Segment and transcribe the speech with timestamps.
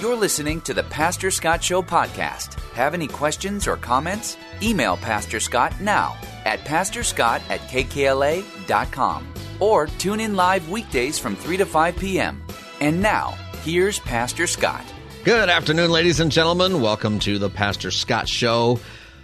[0.00, 2.60] You're listening to the Pastor Scott Show podcast.
[2.72, 4.36] Have any questions or comments?
[4.62, 6.14] Email Pastor Scott now
[6.44, 9.26] at pastorscott at kkla.com
[9.58, 12.42] or tune in live weekdays from 3 to 5 p.m.
[12.82, 13.30] And now,
[13.62, 14.84] here's Pastor Scott.
[15.24, 16.82] Good afternoon, ladies and gentlemen.
[16.82, 18.78] Welcome to the Pastor Scott Show.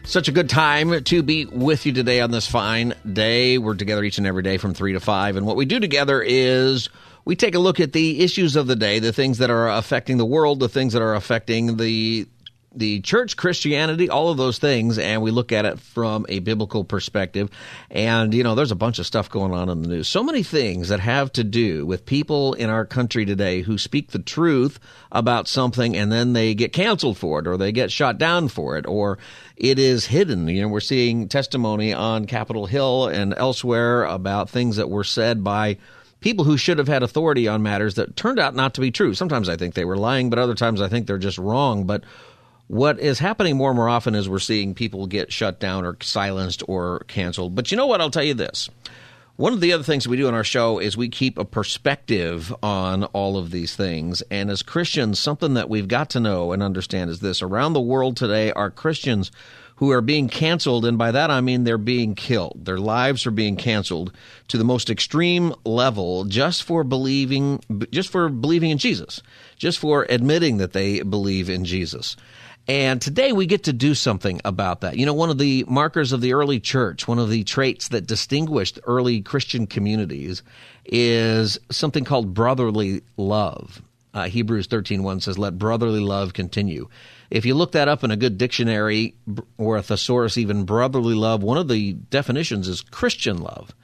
[0.04, 3.58] Such a good time to be with you today on this fine day.
[3.58, 5.36] We're together each and every day from 3 to 5.
[5.36, 6.88] And what we do together is
[7.24, 10.18] we take a look at the issues of the day, the things that are affecting
[10.18, 12.26] the world, the things that are affecting the
[12.74, 16.84] the church, Christianity, all of those things, and we look at it from a biblical
[16.84, 17.50] perspective.
[17.90, 20.08] And, you know, there's a bunch of stuff going on in the news.
[20.08, 24.10] So many things that have to do with people in our country today who speak
[24.10, 28.18] the truth about something and then they get canceled for it or they get shot
[28.18, 29.18] down for it or
[29.56, 30.48] it is hidden.
[30.48, 35.44] You know, we're seeing testimony on Capitol Hill and elsewhere about things that were said
[35.44, 35.76] by
[36.22, 39.12] people who should have had authority on matters that turned out not to be true.
[39.14, 41.84] Sometimes I think they were lying, but other times I think they're just wrong.
[41.84, 42.04] But
[42.68, 45.96] what is happening more and more often is we're seeing people get shut down or
[46.00, 47.54] silenced or canceled.
[47.54, 48.00] But you know what?
[48.00, 48.70] I'll tell you this.
[49.36, 52.54] One of the other things we do on our show is we keep a perspective
[52.62, 54.22] on all of these things.
[54.30, 57.80] And as Christians, something that we've got to know and understand is this around the
[57.80, 59.32] world today are Christians
[59.82, 62.66] who are being canceled, and by that I mean they're being killed.
[62.66, 64.12] Their lives are being canceled
[64.46, 67.58] to the most extreme level just for believing
[67.90, 69.20] just for believing in Jesus,
[69.56, 72.14] just for admitting that they believe in Jesus.
[72.68, 74.96] And today we get to do something about that.
[74.96, 78.06] You know, one of the markers of the early church, one of the traits that
[78.06, 80.44] distinguished early Christian communities
[80.84, 83.82] is something called brotherly love.
[84.14, 86.88] Uh, Hebrews 13.1 says, let brotherly love continue.
[87.32, 89.14] If you look that up in a good dictionary
[89.56, 93.74] or a thesaurus, even brotherly love, one of the definitions is Christian love.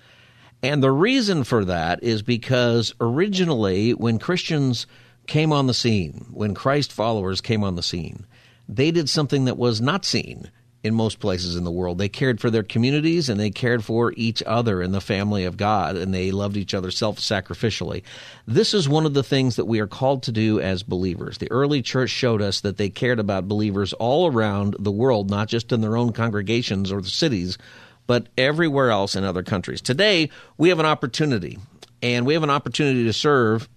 [0.62, 4.86] And the reason for that is because originally, when Christians
[5.26, 8.26] came on the scene, when Christ followers came on the scene,
[8.68, 10.50] they did something that was not seen
[10.84, 11.98] in most places in the world.
[11.98, 15.56] They cared for their communities and they cared for each other in the family of
[15.56, 18.02] God and they loved each other self sacrificially.
[18.46, 21.38] This is one of the things that we are called to do as believers.
[21.38, 25.48] The early church showed us that they cared about believers all around the world, not
[25.48, 27.58] just in their own congregations or the cities,
[28.06, 29.80] but everywhere else in other countries.
[29.80, 31.58] Today, we have an opportunity,
[32.02, 33.68] and we have an opportunity to serve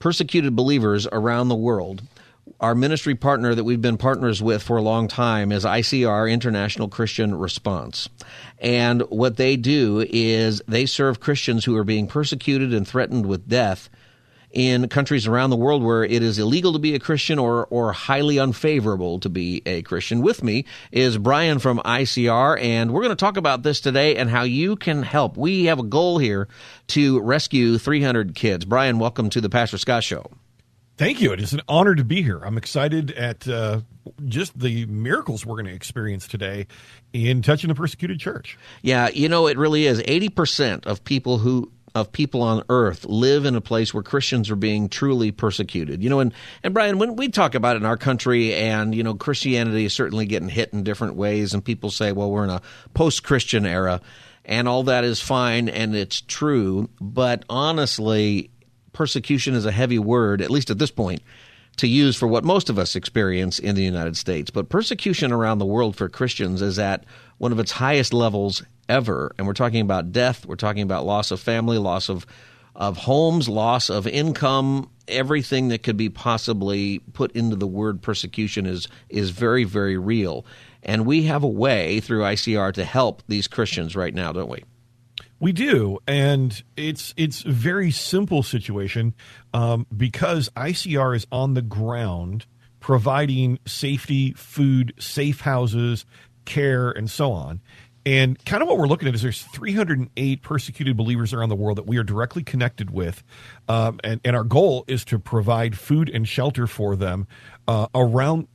[0.00, 2.02] persecuted believers around the world
[2.60, 6.88] our ministry partner that we've been partners with for a long time is ICR, International
[6.88, 8.08] Christian Response.
[8.58, 13.48] And what they do is they serve Christians who are being persecuted and threatened with
[13.48, 13.88] death
[14.50, 17.92] in countries around the world where it is illegal to be a Christian or, or
[17.92, 20.22] highly unfavorable to be a Christian.
[20.22, 24.30] With me is Brian from ICR, and we're going to talk about this today and
[24.30, 25.36] how you can help.
[25.36, 26.46] We have a goal here
[26.88, 28.64] to rescue 300 kids.
[28.64, 30.30] Brian, welcome to the Pastor Scott Show.
[30.96, 31.32] Thank you.
[31.32, 32.38] It is an honor to be here.
[32.38, 33.80] I'm excited at uh,
[34.26, 36.68] just the miracles we're going to experience today
[37.12, 38.56] in touching the persecuted church.
[38.82, 40.00] Yeah, you know, it really is.
[40.00, 44.56] 80% of people who of people on earth live in a place where Christians are
[44.56, 46.02] being truly persecuted.
[46.02, 46.34] You know, and,
[46.64, 49.94] and Brian, when we talk about it in our country and, you know, Christianity is
[49.94, 52.62] certainly getting hit in different ways, and people say, well, we're in a
[52.94, 54.00] post Christian era,
[54.44, 56.90] and all that is fine and it's true.
[57.00, 58.50] But honestly,
[58.94, 61.22] persecution is a heavy word, at least at this point,
[61.76, 64.50] to use for what most of us experience in the United States.
[64.50, 67.04] But persecution around the world for Christians is at
[67.38, 69.34] one of its highest levels ever.
[69.36, 72.26] And we're talking about death, we're talking about loss of family, loss of
[72.76, 78.66] of homes, loss of income, everything that could be possibly put into the word persecution
[78.66, 80.44] is is very very real.
[80.82, 84.64] And we have a way through ICR to help these Christians right now, don't we?
[85.40, 89.14] We do, and it's it's a very simple situation
[89.52, 92.46] um, because ICR is on the ground
[92.80, 96.04] providing safety, food, safe houses,
[96.44, 97.60] care, and so on.
[98.06, 101.78] And kind of what we're looking at is there's 308 persecuted believers around the world
[101.78, 103.22] that we are directly connected with,
[103.68, 107.26] um, and and our goal is to provide food and shelter for them
[107.66, 108.46] uh, around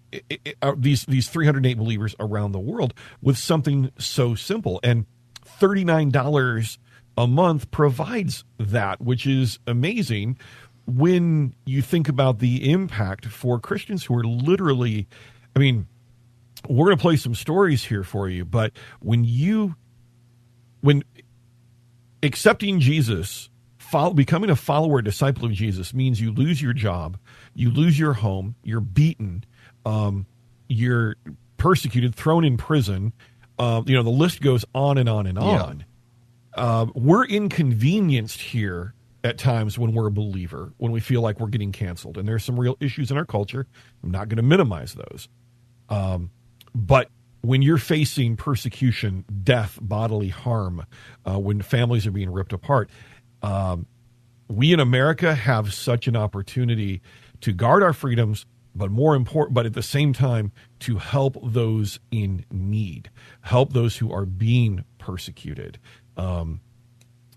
[0.61, 5.05] uh, these these 308 believers around the world with something so simple and
[5.59, 6.77] $39
[7.17, 10.37] a month provides that, which is amazing.
[10.85, 15.07] when you think about the impact for Christians who are literally,
[15.55, 15.87] I mean,
[16.67, 19.75] we're going to play some stories here for you, but when you,
[20.81, 21.03] when
[22.23, 27.17] accepting Jesus, follow, becoming a follower, disciple of Jesus means you lose your job,
[27.53, 29.43] you lose your home, you're beaten,
[29.85, 30.25] um,
[30.67, 31.15] you're
[31.57, 33.13] persecuted, thrown in prison.
[33.59, 35.85] Uh, you know, the list goes on and on and on.
[36.55, 41.47] Uh, we're inconvenienced here at times when we're a believer, when we feel like we're
[41.47, 42.17] getting canceled.
[42.17, 43.67] And there's some real issues in our culture.
[44.01, 45.27] I'm not going to minimize those.
[45.89, 46.31] Um,
[46.73, 47.09] but
[47.41, 50.85] when you're facing persecution, death, bodily harm,
[51.25, 52.89] uh, when families are being ripped apart,
[53.41, 53.85] um,
[54.47, 57.01] we in America have such an opportunity
[57.41, 58.45] to guard our freedoms,
[58.75, 63.09] but more important, but at the same time, to help those in need,
[63.41, 65.79] help those who are being persecuted.
[66.17, 66.61] Um,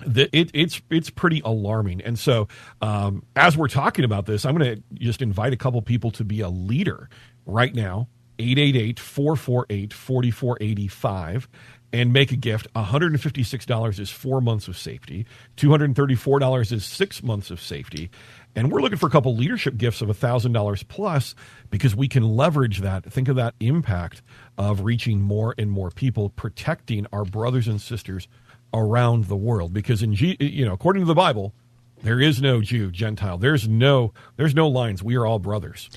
[0.06, 2.00] the, it, it's it's pretty alarming.
[2.02, 2.48] And so,
[2.80, 6.24] um, as we're talking about this, I'm going to just invite a couple people to
[6.24, 7.08] be a leader
[7.46, 8.08] right now.
[8.38, 11.48] 888 448 4485
[11.92, 12.72] and make a gift.
[12.74, 15.26] $156 is four months of safety.
[15.56, 18.10] $234 is six months of safety.
[18.54, 21.34] And we're looking for a couple leadership gifts of $1,000 plus
[21.70, 23.04] because we can leverage that.
[23.10, 24.22] Think of that impact
[24.58, 28.28] of reaching more and more people, protecting our brothers and sisters
[28.74, 29.72] around the world.
[29.72, 31.54] Because in G, you know, according to the Bible,
[32.02, 33.38] there is no Jew, Gentile.
[33.38, 35.02] There's no there's no lines.
[35.02, 35.88] We are all brothers.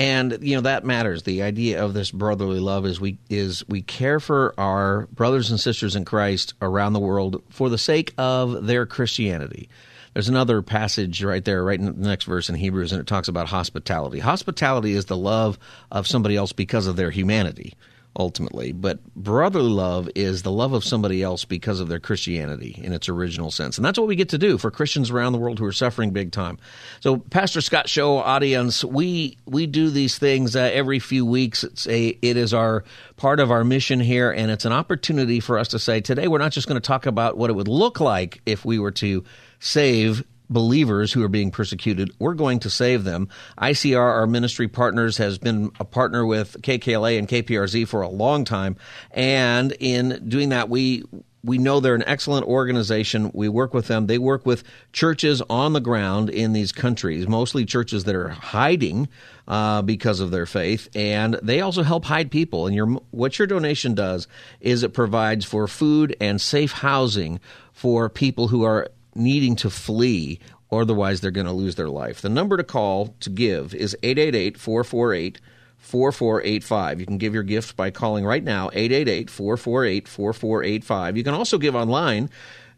[0.00, 1.24] And you know that matters.
[1.24, 5.60] The idea of this brotherly love is we is we care for our brothers and
[5.60, 9.68] sisters in Christ around the world for the sake of their Christianity.
[10.14, 13.28] There's another passage right there, right in the next verse in Hebrews, and it talks
[13.28, 14.20] about hospitality.
[14.20, 15.58] Hospitality is the love
[15.92, 17.74] of somebody else because of their humanity
[18.16, 18.72] ultimately.
[18.72, 23.08] But brotherly love is the love of somebody else because of their Christianity in its
[23.08, 23.78] original sense.
[23.78, 26.10] And that's what we get to do for Christians around the world who are suffering
[26.10, 26.58] big time.
[27.00, 31.64] So, Pastor Scott Show audience, we we do these things uh, every few weeks.
[31.64, 32.84] It's a it is our
[33.16, 36.38] part of our mission here and it's an opportunity for us to say today we're
[36.38, 39.22] not just going to talk about what it would look like if we were to
[39.58, 42.10] save believers who are being persecuted.
[42.18, 43.28] We're going to save them.
[43.58, 48.44] ICR, our ministry partners, has been a partner with KKLA and KPRZ for a long
[48.44, 48.76] time.
[49.12, 51.04] And in doing that, we
[51.42, 53.30] we know they're an excellent organization.
[53.32, 54.06] We work with them.
[54.06, 54.62] They work with
[54.92, 59.08] churches on the ground in these countries, mostly churches that are hiding
[59.48, 62.66] uh, because of their faith, and they also help hide people.
[62.66, 64.28] And your what your donation does
[64.60, 67.40] is it provides for food and safe housing
[67.72, 72.20] for people who are needing to flee, or otherwise they're going to lose their life.
[72.20, 75.40] The number to call to give is 888 448
[75.78, 77.00] 4485.
[77.00, 81.16] You can give your gift by calling right now, 888 448 4485.
[81.16, 82.30] You can also give online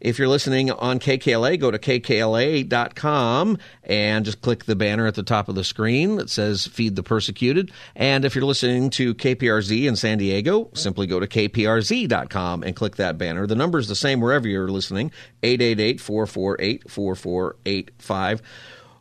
[0.02, 5.22] if you're listening on KKLA, go to kkla.com and just click the banner at the
[5.22, 7.70] top of the screen that says Feed the Persecuted.
[7.94, 12.96] And if you're listening to KPRZ in San Diego, simply go to kprz.com and click
[12.96, 13.46] that banner.
[13.46, 15.12] The number is the same wherever you're listening
[15.44, 18.42] 888 448 4485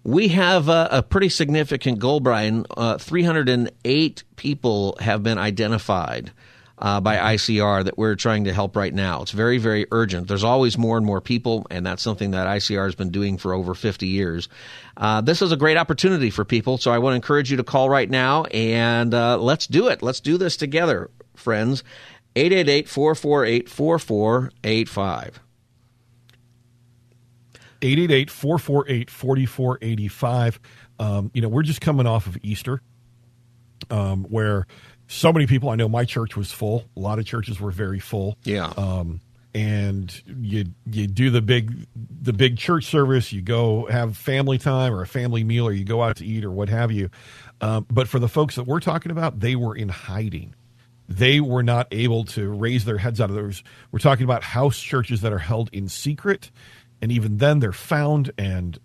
[0.04, 2.66] we have a, a, pretty significant goal, Brian.
[2.76, 6.32] Uh, 308 people have been identified
[6.82, 9.22] uh, by ICR that we're trying to help right now.
[9.22, 10.28] It's very, very urgent.
[10.28, 13.54] There's always more and more people, and that's something that ICR has been doing for
[13.54, 14.50] over 50 years.
[14.98, 17.64] Uh, this is a great opportunity for people, so I want to encourage you to
[17.64, 20.02] call right now and uh, let's do it.
[20.02, 21.84] Let's do this together, friends.
[22.36, 25.40] 888 448 4485.
[27.84, 30.60] 888 448 4485.
[31.00, 32.82] Um, you know, we're just coming off of Easter,
[33.90, 34.68] um, where
[35.12, 35.70] so many people.
[35.70, 36.86] I know my church was full.
[36.96, 38.38] A lot of churches were very full.
[38.44, 38.72] Yeah.
[38.78, 39.20] Um,
[39.54, 43.34] and you you do the big the big church service.
[43.34, 46.46] You go have family time or a family meal, or you go out to eat
[46.46, 47.10] or what have you.
[47.60, 50.56] Um, but for the folks that we're talking about, they were in hiding.
[51.10, 53.64] They were not able to raise their heads out of those.
[53.92, 56.52] We're talking about house churches that are held in secret,
[57.02, 58.80] and even then, they're found and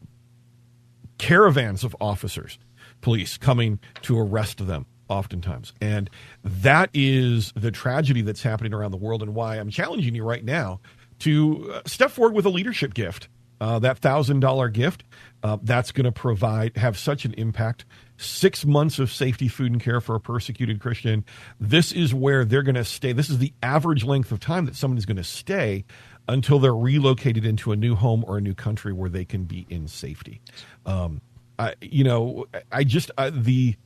[1.18, 2.58] caravans of officers,
[3.00, 5.72] police coming to arrest them oftentimes.
[5.80, 6.10] And
[6.44, 10.44] that is the tragedy that's happening around the world and why I'm challenging you right
[10.44, 10.80] now
[11.20, 13.28] to uh, step forward with a leadership gift.
[13.58, 15.02] Uh, that thousand dollar gift
[15.42, 17.86] uh, that's going to provide have such an impact.
[18.18, 21.24] Six months of safety, food, and care for a persecuted Christian.
[21.60, 23.12] This is where they're going to stay.
[23.12, 25.84] This is the average length of time that someone is going to stay
[26.28, 29.66] until they're relocated into a new home or a new country where they can be
[29.70, 30.40] in safety.
[30.84, 31.20] Um,
[31.58, 33.76] I, you know, I just uh, the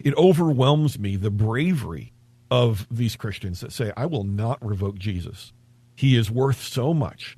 [0.00, 2.12] it overwhelms me the bravery
[2.50, 5.52] of these Christians that say, I will not revoke Jesus.
[5.94, 7.36] He is worth so much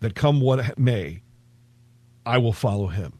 [0.00, 1.22] that come what may,
[2.26, 3.14] I will follow him.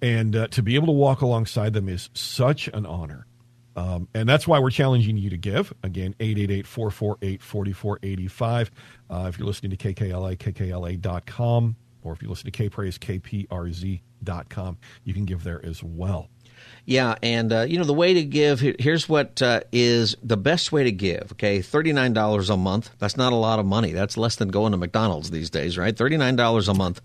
[0.00, 3.26] And uh, to be able to walk alongside them is such an honor.
[3.74, 5.72] Um, and that's why we're challenging you to give.
[5.82, 8.70] Again, 888 448 4485.
[9.08, 12.98] Uh, if you're listening to KKLA, KKLA.com, or if you listen to KPraise,
[13.48, 16.28] KPRZ.com, you can give there as well.
[16.88, 18.60] Yeah, and uh, you know the way to give.
[18.60, 21.32] Here's what uh, is the best way to give.
[21.32, 22.88] Okay, thirty nine dollars a month.
[22.98, 23.92] That's not a lot of money.
[23.92, 25.94] That's less than going to McDonald's these days, right?
[25.94, 27.02] Thirty nine dollars a month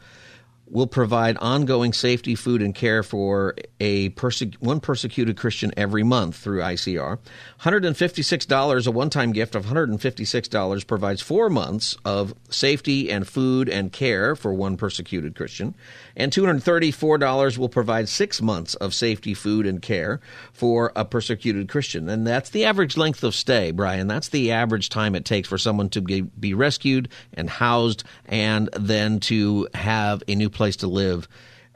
[0.68, 6.36] will provide ongoing safety, food, and care for a perse- one persecuted Christian every month
[6.38, 7.20] through ICR.
[7.62, 13.92] $156, a one time gift of $156 provides four months of safety and food and
[13.92, 15.76] care for one persecuted Christian.
[16.16, 20.22] And $234 will provide six months of safety, food, and care
[20.54, 22.10] for a persecuted Christian.
[22.10, 24.08] And that's the average length of stay, Brian.
[24.08, 29.20] That's the average time it takes for someone to be rescued and housed and then
[29.22, 31.28] to have a new place to live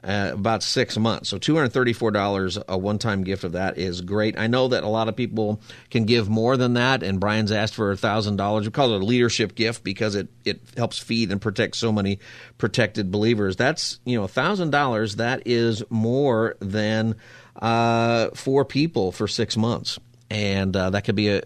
[0.02, 1.28] uh, about six months.
[1.28, 4.38] So $234, a one time gift of that is great.
[4.38, 7.74] I know that a lot of people can give more than that, and Brian's asked
[7.74, 8.64] for $1,000.
[8.64, 12.20] We call it a leadership gift because it, it helps feed and protect so many
[12.58, 13.56] protected believers.
[13.56, 17.16] That's, you know, $1,000, that is more than
[17.56, 19.98] uh, four people for six months.
[20.30, 21.42] And uh, that could be a,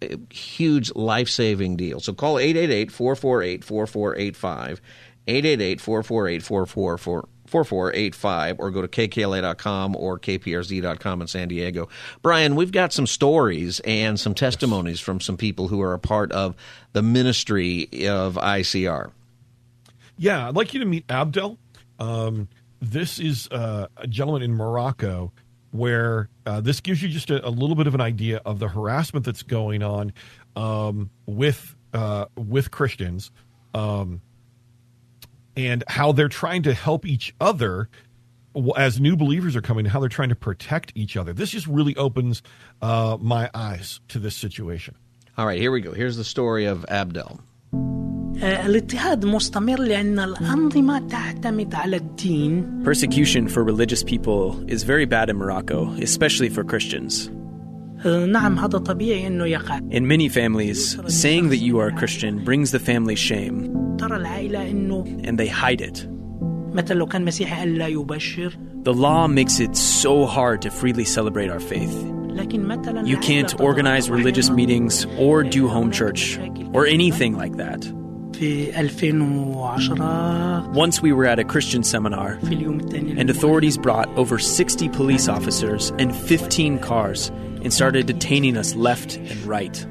[0.00, 2.00] a huge life saving deal.
[2.00, 4.80] So call 888 448 4485.
[5.26, 11.88] 888 448 4485 or go to kkla.com or kprz.com in San Diego.
[12.22, 16.32] Brian, we've got some stories and some testimonies from some people who are a part
[16.32, 16.56] of
[16.92, 19.12] the ministry of ICR.
[20.16, 21.58] Yeah, I'd like you to meet Abdel.
[21.98, 22.48] Um,
[22.80, 25.32] this is uh, a gentleman in Morocco
[25.70, 28.68] where uh, this gives you just a, a, little bit of an idea of the
[28.68, 30.12] harassment that's going on
[30.54, 33.30] um, with uh, with Christians.
[33.74, 34.20] Um,
[35.56, 37.88] and how they're trying to help each other
[38.76, 41.32] as new believers are coming, how they're trying to protect each other.
[41.32, 42.42] This just really opens
[42.80, 44.94] uh, my eyes to this situation.
[45.38, 45.92] All right, here we go.
[45.92, 47.40] Here's the story of Abdel.
[52.82, 57.30] Persecution for religious people is very bad in Morocco, especially for Christians.
[59.90, 65.46] In many families, saying that you are a Christian brings the family shame, and they
[65.46, 66.06] hide it.
[68.84, 71.92] The law makes it so hard to freely celebrate our faith.
[73.04, 76.38] You can't organize religious meetings or do home church
[76.72, 77.86] or anything like that.
[80.74, 86.16] Once we were at a Christian seminar, and authorities brought over 60 police officers and
[86.16, 87.30] 15 cars
[87.62, 89.86] and started detaining us left and right.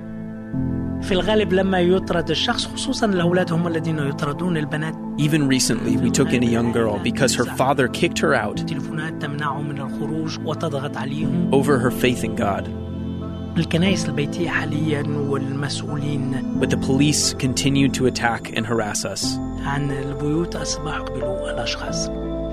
[5.18, 8.58] Even recently, we took in a young girl because her father kicked her out
[11.52, 12.70] over her faith in God.
[16.60, 19.36] But the police continued to attack and harass us.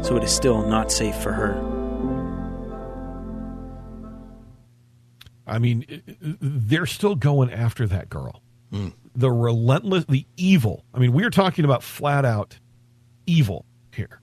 [0.02, 1.77] So it is still not safe for her.
[5.48, 8.42] I mean, they're still going after that girl.
[8.72, 8.92] Mm.
[9.14, 10.84] The relentless, the evil.
[10.94, 12.58] I mean, we are talking about flat out
[13.26, 14.20] evil here.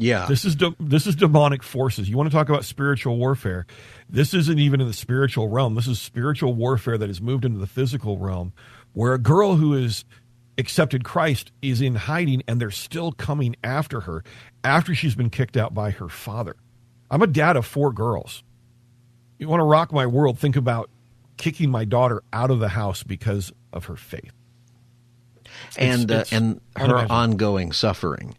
[0.00, 2.08] Yeah, this is de- this is demonic forces.
[2.08, 3.66] You want to talk about spiritual warfare?
[4.08, 5.74] This isn't even in the spiritual realm.
[5.74, 8.52] This is spiritual warfare that has moved into the physical realm,
[8.92, 10.04] where a girl who is
[10.56, 14.22] accepted Christ is in hiding, and they're still coming after her
[14.62, 16.54] after she's been kicked out by her father.
[17.10, 18.44] I'm a dad of four girls
[19.38, 20.90] you want to rock my world, think about
[21.36, 24.32] kicking my daughter out of the house because of her faith.
[25.76, 28.36] And it's, it's uh, and her ongoing suffering.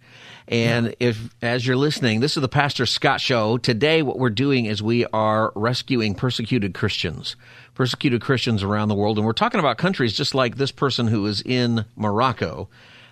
[0.48, 0.94] And yeah.
[1.10, 3.58] if as you're listening, this is the Pastor Scott show.
[3.58, 7.36] Today what we're doing is we are rescuing persecuted Christians.
[7.76, 11.26] Persecuted Christians around the world and we're talking about countries just like this person who
[11.26, 12.68] is in Morocco.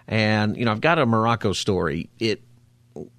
[0.08, 2.10] And you know, I've got a Morocco story.
[2.20, 2.42] It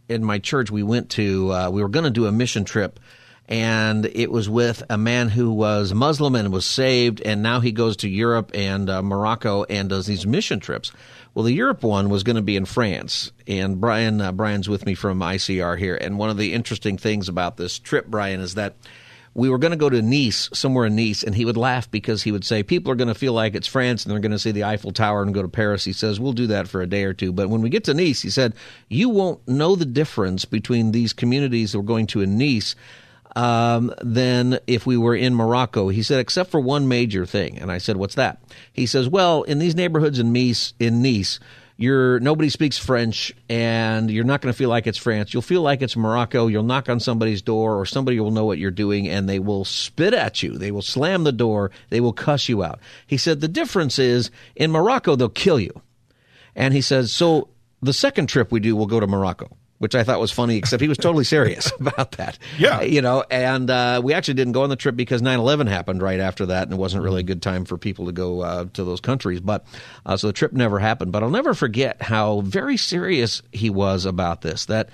[0.08, 2.98] in my church we went to uh, we were going to do a mission trip
[3.48, 7.72] and it was with a man who was Muslim and was saved, and now he
[7.72, 10.92] goes to Europe and uh, Morocco and does these mission trips.
[11.34, 14.84] Well, the Europe one was going to be in France, and Brian uh, Brian's with
[14.84, 15.96] me from ICR here.
[15.96, 18.74] And one of the interesting things about this trip, Brian, is that
[19.32, 22.22] we were going to go to Nice, somewhere in Nice, and he would laugh because
[22.22, 24.38] he would say people are going to feel like it's France and they're going to
[24.38, 25.84] see the Eiffel Tower and go to Paris.
[25.84, 27.94] He says we'll do that for a day or two, but when we get to
[27.94, 28.52] Nice, he said
[28.88, 32.74] you won't know the difference between these communities that we're going to in Nice
[33.36, 35.88] um, than if we were in Morocco.
[35.88, 37.58] He said, except for one major thing.
[37.58, 38.42] And I said, what's that?
[38.72, 41.38] He says, well, in these neighborhoods in Nice, in Nice,
[41.80, 45.32] you're nobody speaks French and you're not going to feel like it's France.
[45.32, 46.48] You'll feel like it's Morocco.
[46.48, 49.64] You'll knock on somebody's door or somebody will know what you're doing and they will
[49.64, 50.58] spit at you.
[50.58, 51.70] They will slam the door.
[51.90, 52.80] They will cuss you out.
[53.06, 55.80] He said the difference is in Morocco they'll kill you.
[56.56, 57.48] And he says so
[57.80, 60.80] the second trip we do we'll go to Morocco which I thought was funny, except
[60.80, 62.38] he was totally serious about that.
[62.58, 62.82] Yeah.
[62.82, 66.02] You know, and uh, we actually didn't go on the trip because 9 11 happened
[66.02, 68.66] right after that, and it wasn't really a good time for people to go uh,
[68.74, 69.40] to those countries.
[69.40, 69.64] But
[70.04, 71.12] uh, so the trip never happened.
[71.12, 74.66] But I'll never forget how very serious he was about this.
[74.66, 74.90] That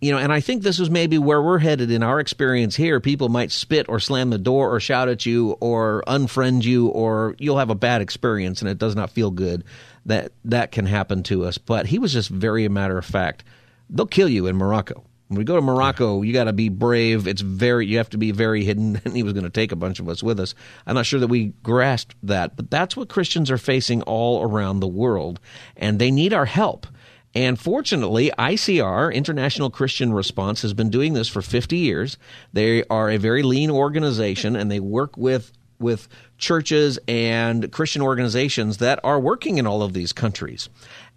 [0.00, 3.00] you know, and I think this is maybe where we're headed in our experience here.
[3.00, 7.34] People might spit or slam the door or shout at you or unfriend you, or
[7.38, 9.64] you'll have a bad experience and it does not feel good.
[10.04, 11.58] That that can happen to us.
[11.58, 13.44] But he was just very a matter of fact
[13.90, 15.04] they'll kill you in Morocco.
[15.28, 17.26] When we go to Morocco, you got to be brave.
[17.26, 19.00] It's very you have to be very hidden.
[19.04, 20.54] And he was going to take a bunch of us with us.
[20.86, 24.80] I'm not sure that we grasped that, but that's what Christians are facing all around
[24.80, 25.40] the world,
[25.76, 26.86] and they need our help.
[27.34, 32.16] And fortunately, ICR, International Christian Response, has been doing this for 50 years.
[32.52, 38.78] They are a very lean organization, and they work with with churches and Christian organizations
[38.78, 40.70] that are working in all of these countries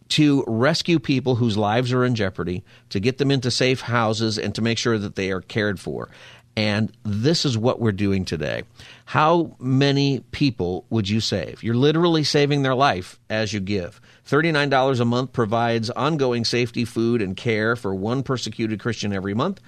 [0.09, 4.53] to rescue people whose lives are in jeopardy, to get them into safe houses, and
[4.55, 6.09] to make sure that they are cared for.
[6.57, 8.63] And this is what we're doing today.
[9.05, 11.63] How many people would you save?
[11.63, 14.01] You're literally saving their life as you give.
[14.27, 19.61] $39 a month provides ongoing safety, food, and care for one persecuted Christian every month.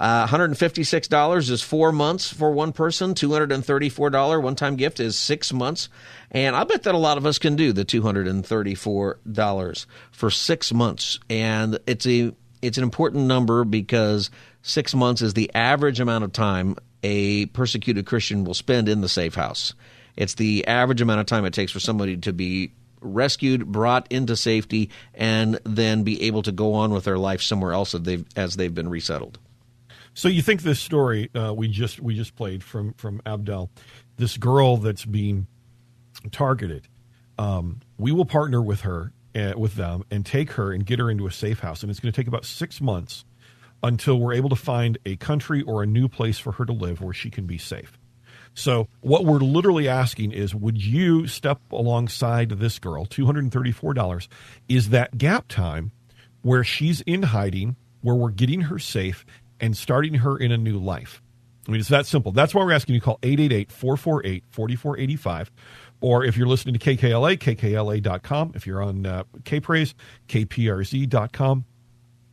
[0.00, 3.12] Uh, $156 is four months for one person.
[3.14, 5.90] $234 one time gift is six months.
[6.30, 11.20] And I bet that a lot of us can do the $234 for six months.
[11.28, 14.30] And it's a it's an important number because
[14.62, 19.08] six months is the average amount of time a persecuted Christian will spend in the
[19.08, 19.74] safe house.
[20.16, 24.36] It's the average amount of time it takes for somebody to be rescued, brought into
[24.36, 28.24] safety, and then be able to go on with their life somewhere else as they've,
[28.36, 29.38] as they've been resettled.
[30.14, 33.70] So you think this story uh, we just we just played from from Abdel,
[34.16, 35.46] this girl that's being
[36.32, 36.88] targeted,
[37.38, 41.10] um, we will partner with her uh, with them and take her and get her
[41.10, 43.24] into a safe house, and it's going to take about six months
[43.82, 47.00] until we're able to find a country or a new place for her to live
[47.00, 47.98] where she can be safe.
[48.52, 53.06] So what we're literally asking is, would you step alongside this girl?
[53.06, 54.28] Two hundred and thirty-four dollars
[54.68, 55.92] is that gap time
[56.42, 59.24] where she's in hiding, where we're getting her safe
[59.60, 61.22] and starting her in a new life.
[61.68, 62.32] I mean, it's that simple.
[62.32, 65.52] That's why we're asking you to call 888 448 4485.
[66.00, 68.52] Or if you're listening to KKLA, kkla.com.
[68.54, 69.94] If you're on uh, KPraise,
[70.28, 71.64] kprz.com.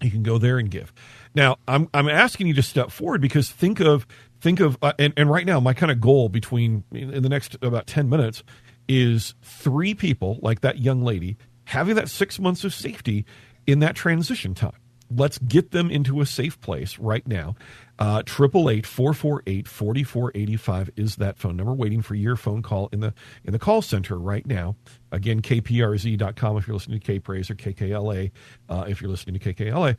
[0.02, 0.94] You can go there and give.
[1.34, 4.06] Now, I'm, I'm asking you to step forward because think of,
[4.40, 7.58] think of, uh, and, and right now, my kind of goal between, in the next
[7.62, 8.44] about 10 minutes,
[8.88, 11.36] is three people like that young lady
[11.66, 13.26] having that six months of safety
[13.66, 14.78] in that transition time
[15.10, 17.56] let's get them into a safe place right now.
[18.00, 21.74] Uh, triple eight four four eight forty four eighty five is that phone number.
[21.74, 24.76] Waiting for your phone call in the in the call center right now.
[25.12, 28.32] Again, kprz.com if you're listening to KPraise or KKLA
[28.70, 29.98] uh, if you're listening to KKLA.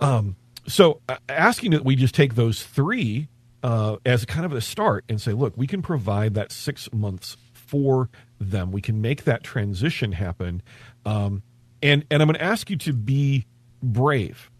[0.00, 3.28] Um, so uh, asking that we just take those three
[3.62, 7.36] uh, as kind of a start and say, look, we can provide that six months
[7.52, 8.72] for them.
[8.72, 10.62] We can make that transition happen.
[11.04, 11.42] Um,
[11.82, 13.46] and and I'm going to ask you to be
[13.82, 14.50] brave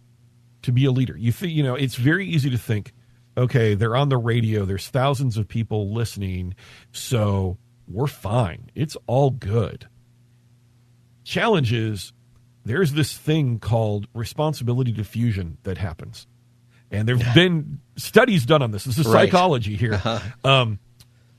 [0.63, 1.17] to be a leader.
[1.17, 2.93] You think you know it's very easy to think,
[3.37, 4.65] okay, they're on the radio.
[4.65, 6.55] There's thousands of people listening,
[6.93, 8.71] so we're fine.
[8.75, 9.89] It's all good.
[11.25, 12.13] Challenge is
[12.65, 16.27] there's this thing called responsibility diffusion that happens,
[16.91, 18.85] and there've been studies done on this.
[18.85, 19.29] This is Right.
[19.31, 19.95] psychology here.
[19.95, 20.21] Uh-huh.
[20.45, 20.79] Um,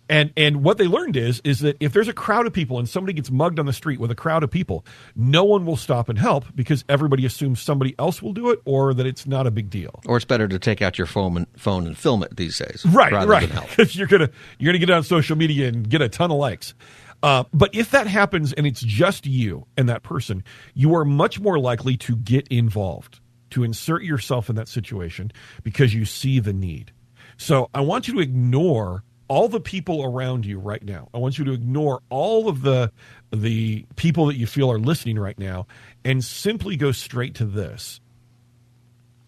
[0.09, 2.89] and and what they learned is is that if there's a crowd of people and
[2.89, 6.09] somebody gets mugged on the street with a crowd of people, no one will stop
[6.09, 9.51] and help because everybody assumes somebody else will do it or that it's not a
[9.51, 10.01] big deal.
[10.07, 12.85] Or it's better to take out your phone and, phone and film it these days.
[12.87, 13.47] Right, rather right.
[13.47, 13.69] Than help.
[13.79, 16.73] Because you're gonna you're gonna get on social media and get a ton of likes.
[17.21, 20.43] Uh, but if that happens and it's just you and that person,
[20.73, 23.19] you are much more likely to get involved,
[23.51, 25.31] to insert yourself in that situation
[25.63, 26.91] because you see the need.
[27.37, 31.07] So I want you to ignore all the people around you right now.
[31.13, 32.91] I want you to ignore all of the
[33.31, 35.67] the people that you feel are listening right now
[36.03, 38.01] and simply go straight to this.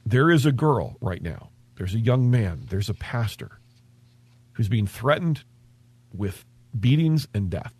[0.05, 1.51] There is a girl right now.
[1.75, 2.65] There's a young man.
[2.67, 3.59] There's a pastor
[4.53, 5.43] who's being threatened
[6.13, 6.43] with
[6.77, 7.73] beatings and death.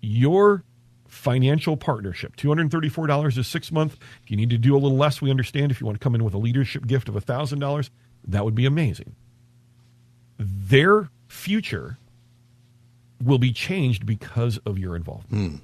[0.00, 0.64] Your
[1.06, 3.98] financial partnership, $234 is six month.
[4.22, 5.70] If you need to do a little less, we understand.
[5.70, 7.90] If you want to come in with a leadership gift of $1,000,
[8.26, 9.14] that would be amazing.
[10.38, 11.98] Their future
[13.22, 15.62] will be changed because of your involvement.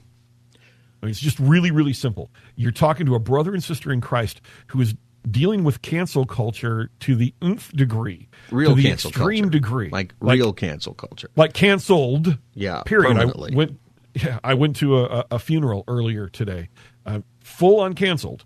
[1.02, 2.30] I mean, it's just really, really simple.
[2.56, 4.94] You're talking to a brother and sister in Christ who is
[5.30, 9.50] dealing with cancel culture to the nth degree, Real to the cancel extreme culture.
[9.50, 11.28] degree, Like real cancel culture.
[11.36, 12.38] like canceled.
[12.54, 13.16] Yeah, period.
[13.18, 13.78] I went.
[14.14, 16.68] Yeah, I went to a, a funeral earlier today,
[17.06, 18.44] uh, full on canceled.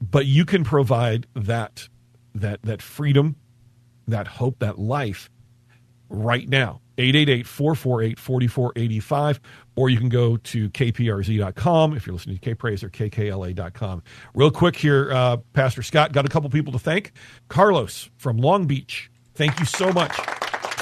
[0.00, 1.88] But you can provide that
[2.34, 3.36] that that freedom,
[4.08, 5.28] that hope, that life
[6.08, 6.80] right now.
[6.96, 9.40] 888-448-4485
[9.74, 14.00] or you can go to kprz.com if you're listening to kpraise or kkla.com
[14.32, 17.10] real quick here uh, pastor scott got a couple people to thank
[17.48, 20.16] carlos from long beach thank you so much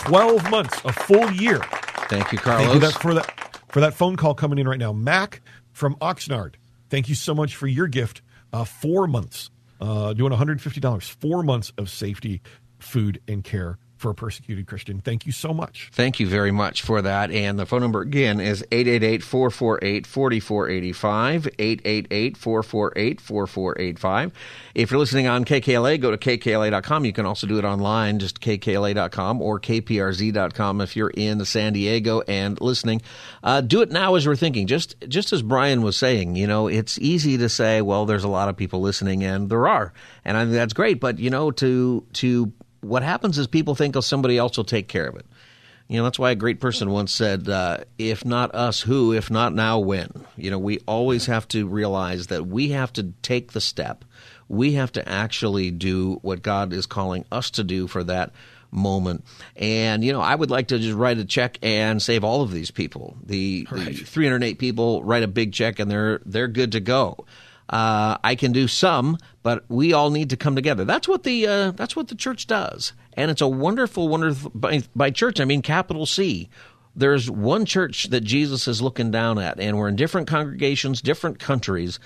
[0.04, 1.62] 12 months a full year
[2.12, 2.66] Thank you, Carlos.
[2.66, 4.92] Thank you that, for that for that phone call coming in right now.
[4.92, 5.40] Mac
[5.72, 6.56] from Oxnard.
[6.90, 8.20] Thank you so much for your gift.
[8.52, 11.08] Uh, four months, uh, doing one hundred fifty dollars.
[11.08, 12.42] Four months of safety,
[12.82, 15.00] food, and care for a persecuted Christian.
[15.00, 15.88] Thank you so much.
[15.92, 17.30] Thank you very much for that.
[17.30, 21.46] And the phone number again is 888 448 4485.
[21.58, 24.32] 888 448 4485.
[24.74, 27.04] If you're listening on KKLA, go to KKLA.com.
[27.04, 32.22] You can also do it online, just KKLA.com or KPRZ.com if you're in San Diego
[32.22, 33.00] and listening.
[33.44, 34.66] Uh, do it now as we're thinking.
[34.66, 38.28] Just, just as Brian was saying, you know, it's easy to say, well, there's a
[38.28, 39.92] lot of people listening, and there are.
[40.24, 40.98] And I think that's great.
[40.98, 44.88] But, you know, to, to, what happens is people think, oh, somebody else will take
[44.88, 45.26] care of it.
[45.88, 49.12] You know, that's why a great person once said, uh, if not us, who?
[49.12, 50.26] If not now, when?
[50.36, 54.04] You know, we always have to realize that we have to take the step.
[54.48, 58.32] We have to actually do what God is calling us to do for that
[58.70, 59.24] moment.
[59.54, 62.52] And, you know, I would like to just write a check and save all of
[62.52, 63.16] these people.
[63.22, 67.26] The, the 308 people write a big check and they're, they're good to go.
[67.72, 70.84] Uh, I can do some, but we all need to come together.
[70.84, 74.82] That's what the uh, that's what the church does, and it's a wonderful, wonderful by,
[74.94, 75.40] by church.
[75.40, 76.50] I mean capital C.
[76.94, 81.38] There's one church that Jesus is looking down at, and we're in different congregations, different
[81.38, 81.98] countries,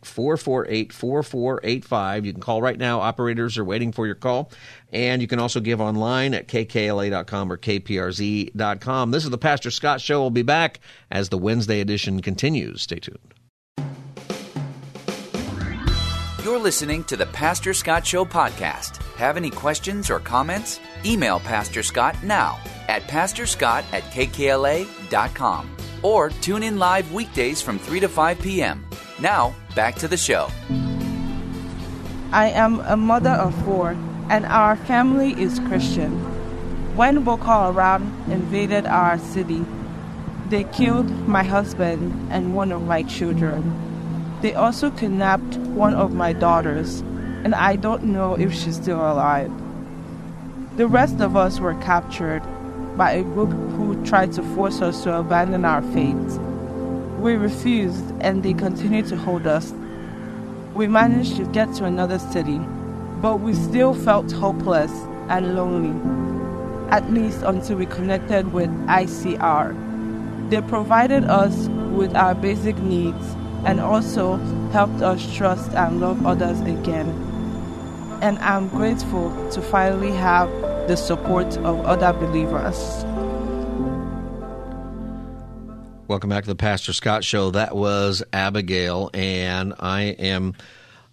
[0.02, 2.24] 888-448-4485.
[2.24, 3.00] You can call right now.
[3.00, 4.50] Operators are waiting for your call.
[4.92, 9.12] And you can also give online at kkla.com or kprz.com.
[9.12, 10.20] This is the Pastor Scott Show.
[10.20, 12.82] We'll be back as the Wednesday edition continues.
[12.82, 13.34] Stay tuned.
[16.44, 19.02] You're listening to the Pastor Scott Show podcast.
[19.14, 20.78] Have any questions or comments?
[21.02, 27.98] Email Pastor Scott now at pastorscott at kkla.com or tune in live weekdays from 3
[28.00, 28.86] to 5 p.m.
[29.18, 30.48] Now, back to the show.
[32.30, 33.96] I am a mother of four,
[34.28, 36.12] and our family is Christian.
[36.94, 39.64] When Boko Haram invaded our city,
[40.50, 43.93] they killed my husband and one of my children.
[44.42, 47.00] They also kidnapped one of my daughters,
[47.44, 49.50] and I don't know if she's still alive.
[50.76, 52.42] The rest of us were captured
[52.96, 56.38] by a group who tried to force us to abandon our faith.
[57.18, 59.72] We refused, and they continued to hold us.
[60.74, 62.58] We managed to get to another city,
[63.22, 64.92] but we still felt hopeless
[65.28, 65.94] and lonely,
[66.90, 70.50] at least until we connected with ICR.
[70.50, 74.36] They provided us with our basic needs and also
[74.72, 77.08] helped us trust and love others again.
[78.22, 80.48] And I'm grateful to finally have
[80.88, 83.04] the support of other believers.
[86.06, 87.50] Welcome back to the Pastor Scott Show.
[87.50, 90.54] That was Abigail, and I am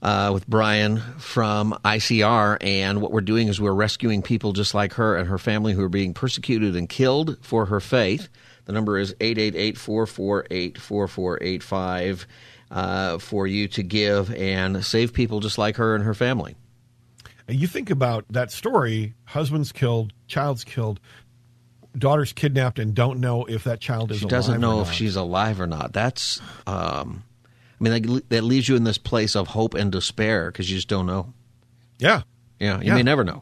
[0.02, 2.58] uh, with Brian from ICR.
[2.62, 5.84] And what we're doing is we're rescuing people just like her and her family who
[5.84, 8.30] are being persecuted and killed for her faith.
[8.66, 12.28] The number is 888 448 4485
[13.22, 16.56] for you to give and save people just like her and her family.
[17.48, 21.00] And you think about that story: husband's killed, child's killed,
[21.98, 24.20] daughter's kidnapped, and don't know if that child is.
[24.20, 25.92] She doesn't know if she's alive or not.
[25.92, 27.24] That's, um,
[27.84, 30.88] mean, that, that leaves you in this place of hope and despair because you just
[30.88, 31.34] don't know.
[32.00, 32.22] Yeah,
[32.60, 32.96] Yeah, you Yeah.
[32.96, 33.42] may never know.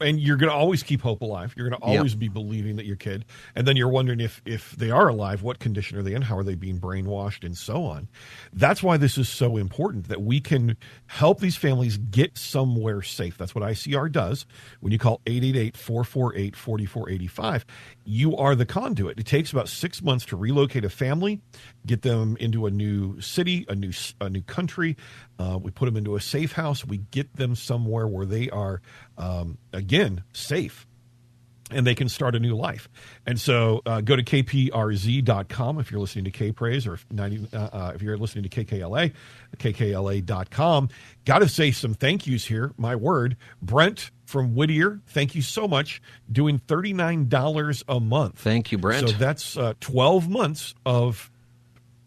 [0.00, 1.52] and you're going to always keep hope alive.
[1.56, 4.72] You're going to always be believing that your kid, and then you're wondering if if
[4.72, 6.22] they are alive, what condition are they in?
[6.22, 8.08] How are they being brainwashed, and so on.
[8.54, 13.36] That's why this is so important that we can help these families get somewhere safe.
[13.36, 14.46] That's what ICR does.
[14.80, 17.64] When you call 888-448-4485,
[18.06, 19.18] you are the conduit.
[19.18, 21.40] It takes about six months to relocate a family,
[21.84, 24.96] get them into a new city, a new a new country.
[25.38, 26.84] Uh, we put them into a safe house.
[26.84, 28.80] We get them somewhere where they are,
[29.18, 30.86] um, again, safe.
[31.70, 32.88] And they can start a new life.
[33.26, 37.48] And so uh, go to kprz.com if you're listening to K Praise or if, 90,
[37.52, 39.12] uh, uh, if you're listening to KKLA,
[39.56, 40.88] kkla.com.
[41.24, 42.72] Got to say some thank yous here.
[42.76, 43.36] My word.
[43.60, 46.02] Brent from Whittier, thank you so much.
[46.30, 48.38] Doing $39 a month.
[48.38, 49.08] Thank you, Brent.
[49.08, 51.30] So that's uh, 12 months of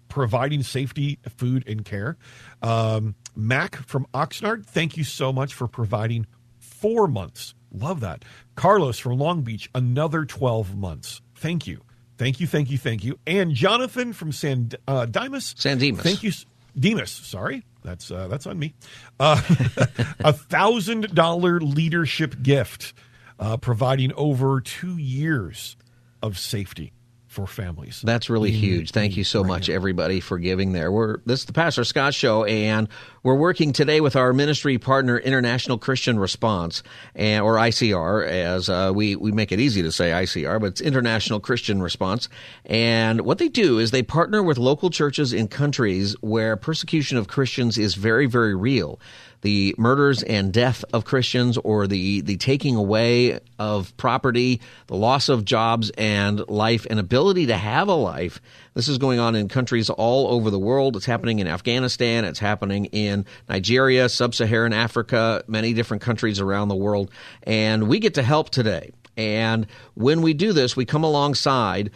[0.10, 2.18] providing safety, food, and care.
[2.62, 6.28] Um, Mac from Oxnard, thank you so much for providing
[6.60, 7.56] four months.
[7.72, 8.26] Love that.
[8.56, 11.22] Carlos from Long Beach, another 12 months.
[11.36, 11.82] Thank you.
[12.18, 13.18] Thank you, thank you, thank you.
[13.26, 15.56] And Jonathan from San uh, Dimas.
[15.58, 16.04] San Dimas.
[16.04, 16.32] Thank you.
[16.78, 17.64] Demas, sorry.
[17.84, 18.74] That's uh, that's on me.
[19.20, 19.42] Uh,
[20.20, 22.94] a thousand dollar leadership gift,
[23.40, 25.78] uh, providing over two years
[26.22, 26.92] of safety
[27.30, 28.02] for families.
[28.04, 28.90] That's really huge.
[28.90, 30.92] Thank you so much, everybody, for giving there.
[30.92, 32.90] We're this is the Pastor Scott Show, and
[33.22, 36.82] we're working today with our ministry partner, International Christian Response,
[37.14, 40.82] and, or ICR, as uh, we we make it easy to say ICR, but it's
[40.82, 42.30] International Christian Response.
[42.66, 47.28] And what they do is they partner with local churches in countries where persecution of
[47.28, 49.00] Christians is very, very real
[49.42, 55.30] the murders and death of Christians or the, the taking away of property, the loss
[55.30, 58.42] of jobs and life and ability to have a life.
[58.74, 60.96] This is going on in countries all over the world.
[60.96, 62.26] It's happening in Afghanistan.
[62.26, 67.12] It's happening in Nigeria, sub-Saharan Africa, many different countries around the world.
[67.44, 68.92] And we get to help today.
[69.18, 71.92] And when we do this, we come alongside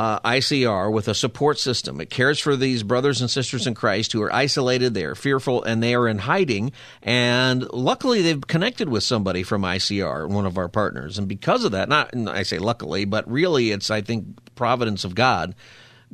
[0.00, 2.00] uh, ICR with a support system.
[2.00, 5.62] It cares for these brothers and sisters in Christ who are isolated, they are fearful,
[5.62, 6.72] and they are in hiding.
[7.02, 11.18] And luckily, they've connected with somebody from ICR, one of our partners.
[11.18, 15.14] And because of that, not I say luckily, but really, it's I think providence of
[15.14, 15.54] God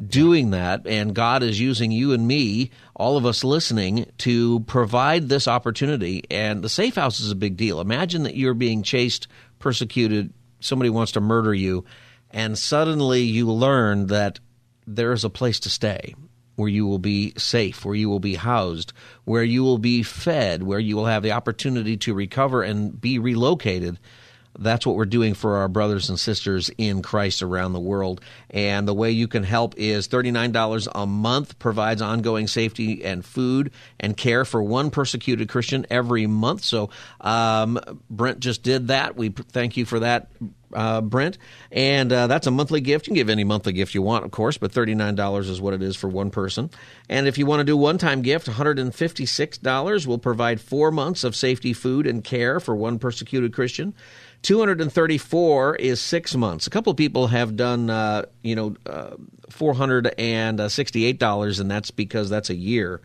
[0.05, 0.88] doing that.
[0.88, 6.25] And God is using you and me, all of us listening, to provide this opportunity.
[6.29, 7.81] And the safe house is a big deal.
[7.81, 9.29] Imagine that you're being chased,
[9.61, 11.85] persecuted, somebody wants to murder you
[12.31, 14.41] and suddenly you learn that
[14.87, 16.15] there is a place to stay
[16.57, 18.93] where you will be safe, where you will be housed,
[19.25, 23.19] where you will be fed, where you will have the opportunity to recover and be
[23.19, 23.99] relocated.
[24.59, 28.21] That's what we're doing for our brothers and sisters in Christ around the world.
[28.51, 33.73] And the way you can help is $39 a month provides ongoing safety and food
[34.01, 36.62] and care for one persecuted Christian every month.
[36.64, 36.90] So
[37.21, 37.79] um,
[38.11, 39.16] Brent just did that.
[39.16, 40.31] We thank you for that,
[40.73, 41.38] uh, Brent.
[41.71, 43.07] And uh, that's a monthly gift.
[43.07, 45.83] You can give any monthly gift you want, of course, but $39 is what it
[45.83, 46.71] is for one person.
[47.09, 51.37] And if you want to do one time gift, $156 will provide four months of
[51.37, 53.95] safety, food, and care for one persecuted Christian.
[54.47, 56.69] 234 is six months.
[56.69, 59.17] A couple of people have done, uh, you know, uh,
[59.51, 63.01] $468, and that's because that's a year.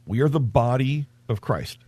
[0.06, 1.78] We are the body of christ.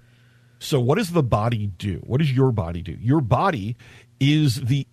[0.58, 2.02] So what does the body do?
[2.06, 2.96] What does your body do?
[3.00, 3.76] Your body
[4.20, 4.86] is the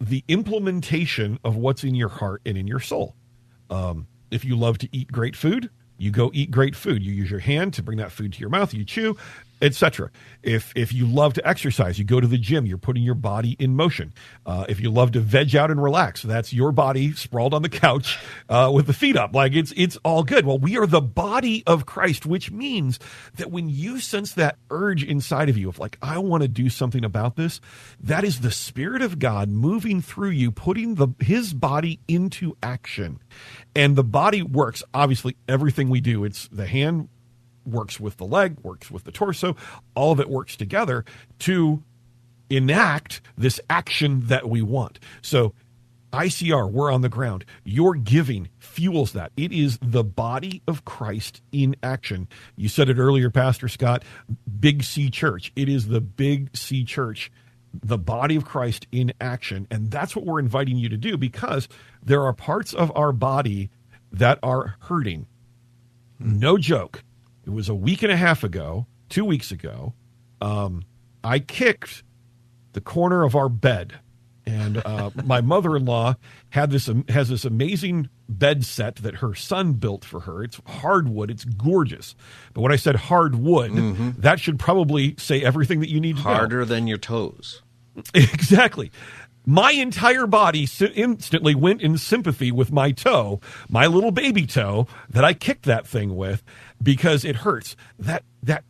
[0.00, 3.14] the implementation of what's in your heart and in your soul.
[3.68, 7.02] Um, if you love to eat great food, you go eat great food.
[7.02, 8.72] You use your hand to bring that food to your mouth.
[8.72, 9.16] You chew,
[9.60, 10.10] etc.
[10.42, 12.66] If if you love to exercise, you go to the gym.
[12.66, 14.14] You're putting your body in motion.
[14.46, 17.68] Uh, if you love to veg out and relax, that's your body sprawled on the
[17.68, 18.18] couch
[18.48, 19.34] uh, with the feet up.
[19.34, 20.46] Like it's it's all good.
[20.46, 22.98] Well, we are the body of Christ, which means
[23.36, 26.68] that when you sense that urge inside of you of like I want to do
[26.70, 27.60] something about this,
[28.00, 33.20] that is the Spirit of God moving through you, putting the His body into action,
[33.74, 34.82] and the body works.
[34.94, 37.08] Obviously, everything we do, it's the hand
[37.70, 39.56] works with the leg, works with the torso.
[39.94, 41.04] All of it works together
[41.40, 41.82] to
[42.48, 44.98] enact this action that we want.
[45.22, 45.54] So,
[46.12, 47.44] ICR, we're on the ground.
[47.62, 49.30] Your giving fuels that.
[49.36, 52.26] It is the body of Christ in action.
[52.56, 54.02] You said it earlier, Pastor Scott,
[54.58, 55.52] Big C Church.
[55.54, 57.30] It is the Big C Church
[57.72, 59.66] the body of Christ in action.
[59.70, 61.68] And that's what we're inviting you to do because
[62.02, 63.70] there are parts of our body
[64.12, 65.26] that are hurting.
[66.18, 67.02] No joke.
[67.50, 69.94] It was a week and a half ago, two weeks ago.
[70.40, 70.84] Um,
[71.24, 72.04] I kicked
[72.74, 73.94] the corner of our bed,
[74.46, 76.14] and uh, my mother-in-law
[76.50, 80.44] had this um, has this amazing bed set that her son built for her.
[80.44, 81.28] It's hardwood.
[81.28, 82.14] It's gorgeous.
[82.54, 83.72] But when I said hardwood,
[84.18, 86.30] that should probably say everything that you need to know.
[86.34, 87.62] Harder than your toes.
[88.14, 88.92] Exactly.
[89.46, 95.24] My entire body instantly went in sympathy with my toe, my little baby toe that
[95.24, 96.44] I kicked that thing with
[96.82, 97.76] because it hurts.
[97.98, 98.64] That that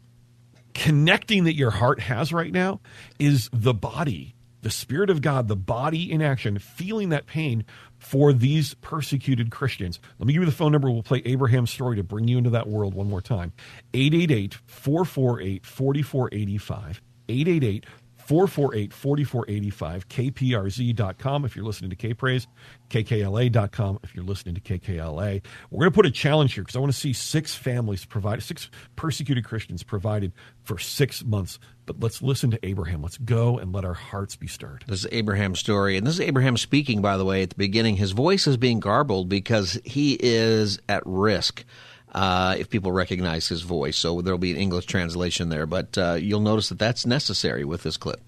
[0.74, 2.80] connecting that your heart has right now
[3.18, 7.64] is the body, the spirit of God, the body in action, feeling that pain
[7.98, 10.00] for these persecuted Christians.
[10.18, 10.90] Let me give you the phone number.
[10.90, 13.52] We'll play Abraham's story to bring you into that world one more time.
[13.94, 17.02] 888 448 4485.
[17.28, 17.86] 888
[18.30, 22.46] 448 4485, kprz.com if you're listening to KPraise,
[22.88, 25.44] kkla.com if you're listening to KKLA.
[25.72, 28.42] We're going to put a challenge here because I want to see six families provided,
[28.42, 30.30] six persecuted Christians provided
[30.62, 31.58] for six months.
[31.86, 33.02] But let's listen to Abraham.
[33.02, 34.84] Let's go and let our hearts be stirred.
[34.86, 35.96] This is Abraham's story.
[35.96, 37.96] And this is Abraham speaking, by the way, at the beginning.
[37.96, 41.64] His voice is being garbled because he is at risk.
[42.12, 46.14] Uh, if people recognize his voice, so there'll be an English translation there, but uh,
[46.14, 48.20] you'll notice that that's necessary with this clip.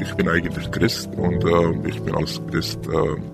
[0.00, 2.78] Ich bin eigentlich Christ und äh, ich bin als Christ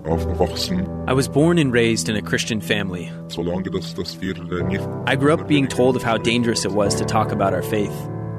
[0.05, 0.79] aufgewachsen.
[1.07, 3.11] I was born and raised in a Christian family.
[3.27, 6.95] Solange dass, dass wir äh, I grew up being told of how dangerous it was
[6.95, 7.93] to talk about our faith.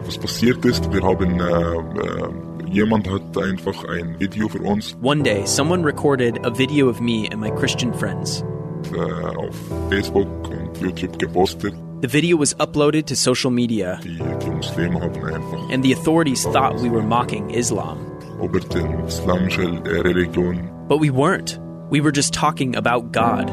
[0.06, 5.44] was passiert ist, wir haben äh, jemand hat einfach ein Video für uns One day,
[5.46, 8.44] someone recorded a video of me and my Christian friends.
[8.92, 9.54] Uh, äh, auf
[9.90, 11.74] Facebook und YouTube gepostet.
[12.02, 16.42] The video was uploaded to social media, Die, die Muslime haben einfach and the authorities
[16.44, 17.98] thought we were mocking Islam.
[18.42, 21.58] über die islamische uh, Religion But we weren't.
[21.90, 23.50] We were just talking about God.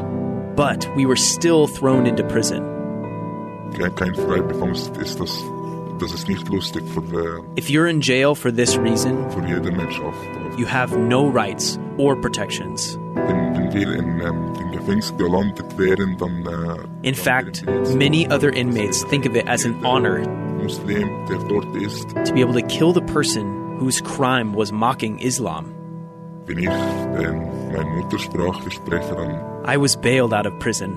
[0.56, 2.62] But we were still thrown into prison.
[3.78, 5.36] kein, kein Frei bekommst, ist das,
[6.00, 7.02] das ist nicht lustig für,
[7.56, 11.26] If you're in jail for this reason, für jede Mensch auf, auf you have no
[11.26, 12.98] rights or protections.
[13.16, 16.46] In, in Gefängnis gelandet wären, dann
[17.02, 20.20] In fact, many other inmates think of it as an honor
[20.62, 25.18] Muslim, der dort ist, to be able to kill the person whose crime was mocking
[25.18, 25.72] Islam.
[26.46, 29.30] wenn ich meine Muttersprache spreche, dann,
[29.66, 30.94] I was bailed out of prison,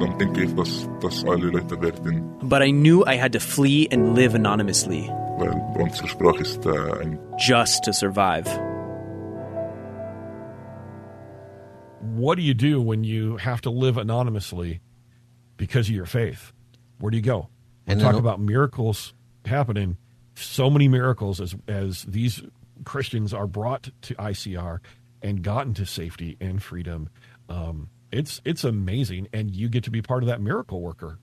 [0.00, 3.88] dann denke ich, dass, dass alle Leute werden, but I knew I had to flee
[3.92, 8.46] and live anonymously weil unsere Sprache ist ein just to survive.
[12.24, 14.80] What do you do when you have to live anonymously
[15.58, 16.54] because of your faith?
[16.98, 17.50] Where do you go?
[17.86, 19.12] We And talk about miracles
[19.44, 19.98] happening.
[20.34, 22.40] So many miracles as as these
[22.82, 24.78] Christians are brought to ICR
[25.20, 27.10] and gotten to safety and freedom.
[27.50, 31.18] Um, it's it's amazing, and you get to be part of that miracle worker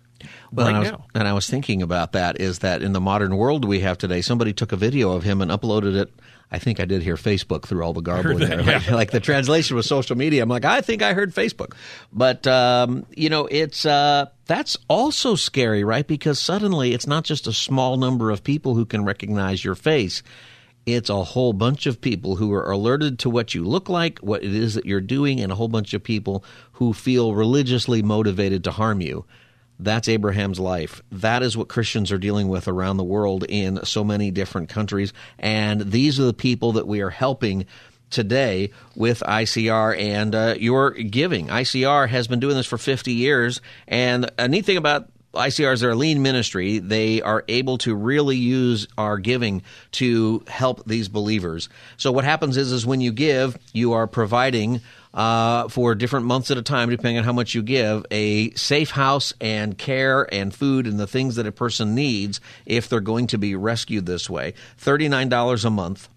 [0.52, 3.02] Well, right and, I was, and I was thinking about that is that in the
[3.02, 6.12] modern world we have today, somebody took a video of him and uploaded it.
[6.54, 8.80] I think I did hear Facebook through all the garbling that, there.
[8.80, 10.44] Like, like the translation was social media.
[10.44, 11.76] I'm like, I think I heard Facebook.
[12.12, 16.06] But, um, you know, it's, uh, that's also scary, right?
[16.06, 20.24] Because suddenly it's not just a small number of people who can recognize your face.
[20.86, 24.44] It's a whole bunch of people who are alerted to what you look like, what
[24.44, 28.64] it is that you're doing, and a whole bunch of people who feel religiously motivated
[28.66, 29.26] to harm you.
[29.82, 31.02] That's Abraham's life.
[31.12, 35.12] That is what Christians are dealing with around the world in so many different countries.
[35.40, 37.66] And these are the people that we are helping
[38.12, 41.48] today with ICR and uh, your giving.
[41.48, 43.60] ICR has been doing this for 50 years.
[43.88, 46.80] And a neat thing about ICR is their lean ministry.
[46.80, 49.64] They are able to really use our giving
[49.94, 51.70] to help these believers.
[51.98, 54.82] So what happens is, is when you give, you are providing
[55.14, 58.92] uh, for different months at a time, depending on how much you give, a safe
[58.92, 63.28] house and care and food and the things that a person needs if they're going
[63.28, 64.54] to be rescued this way.
[64.80, 66.10] $39 a month.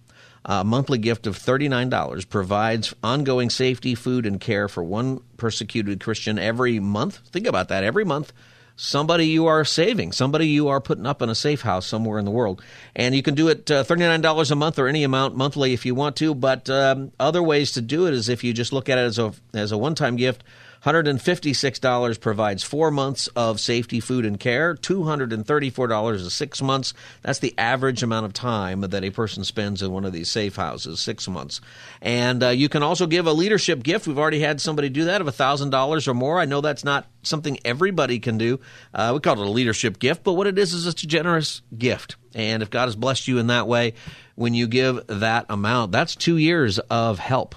[0.47, 6.39] A monthly gift of $39 provides ongoing safety, food, and care for one persecuted Christian
[6.39, 7.21] every month.
[7.31, 7.83] Think about that.
[7.83, 8.31] Every month,
[8.77, 12.25] somebody you are saving, somebody you are putting up in a safe house somewhere in
[12.25, 12.63] the world.
[12.95, 15.95] And you can do it uh, $39 a month or any amount monthly if you
[15.95, 16.35] want to.
[16.35, 19.19] But um, other ways to do it is if you just look at it as
[19.19, 20.43] a, as a one time gift.
[20.85, 24.75] $156 provides four months of safety, food, and care.
[24.75, 26.93] $234 is six months.
[27.23, 30.57] That's the average amount of time that a person spends in one of these safe
[30.57, 31.63] houses, six months.
[32.03, 34.07] And uh, you can also give a leadership gift.
[34.07, 36.39] We've already had somebody do that of $1,000 or more.
[36.39, 38.61] I know that's not something everybody can do.
[38.93, 41.63] Uh, we call it a leadership gift, but what it is is it's a generous
[41.77, 42.17] gift.
[42.35, 43.95] And if God has blessed you in that way,
[44.35, 47.55] when you give that amount, that's two years of help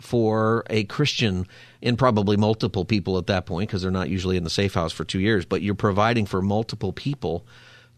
[0.00, 1.46] for a Christian
[1.82, 4.92] in probably multiple people at that point because they're not usually in the safe house
[4.92, 7.44] for two years, but you're providing for multiple people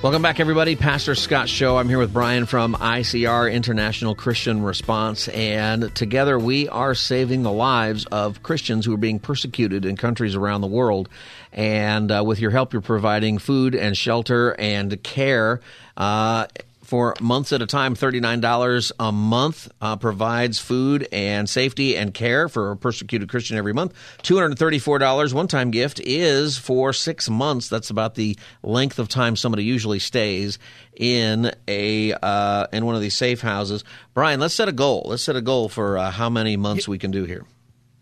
[0.00, 0.76] Welcome back, everybody.
[0.76, 1.76] Pastor Scott Show.
[1.76, 7.50] I'm here with Brian from ICR International Christian Response, and together we are saving the
[7.50, 11.08] lives of Christians who are being persecuted in countries around the world.
[11.52, 15.60] And uh, with your help, you're providing food and shelter and care.
[15.96, 16.46] Uh,
[16.88, 17.94] for months at a time.
[17.94, 23.74] $39 a month uh, provides food and safety and care for a persecuted Christian every
[23.74, 23.92] month.
[24.22, 27.68] $234 one time gift is for six months.
[27.68, 30.58] That's about the length of time somebody usually stays
[30.96, 33.84] in a uh, in one of these safe houses.
[34.14, 35.02] Brian, let's set a goal.
[35.08, 37.44] Let's set a goal for uh, how many months we can do here.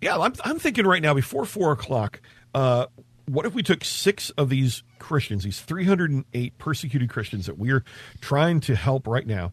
[0.01, 2.21] Yeah, I'm, I'm thinking right now before four o'clock.
[2.55, 2.87] Uh,
[3.27, 7.85] what if we took six of these Christians, these 308 persecuted Christians that we're
[8.21, 9.53] trying to help right now,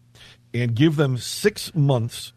[0.52, 2.34] and give them six months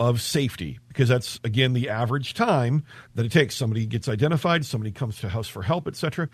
[0.00, 0.80] of safety?
[0.88, 3.54] Because that's again the average time that it takes.
[3.54, 6.28] Somebody gets identified, somebody comes to house for help, etc.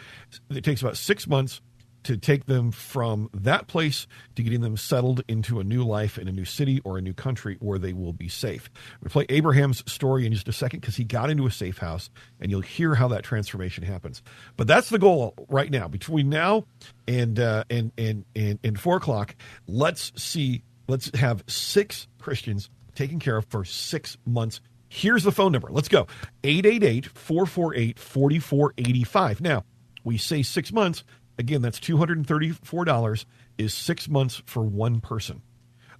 [0.49, 1.61] It takes about six months
[2.05, 6.29] to take them from that place to getting them settled into a new life in
[6.29, 8.71] a new city or a new country where they will be safe.
[9.03, 12.11] We play Abraham's story in just a second because he got into a safe house,
[12.41, 14.23] and you'll hear how that transformation happens.
[14.57, 15.89] But that's the goal right now.
[15.89, 16.65] Between now
[17.07, 19.37] and uh, and and and and four o'clock,
[19.67, 20.63] let's see.
[20.89, 24.61] Let's have six Christians taken care of for six months.
[24.89, 25.69] Here's the phone number.
[25.71, 26.07] Let's go
[26.45, 29.41] 888 448 4485.
[29.41, 29.65] Now,
[30.05, 31.05] we say six months
[31.39, 33.25] Again, that's $234
[33.59, 35.43] is six months for one person.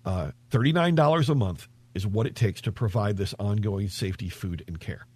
[0.05, 4.81] Uh, $39 a month is what it takes to provide this ongoing safety, food, and
[4.81, 5.07] care.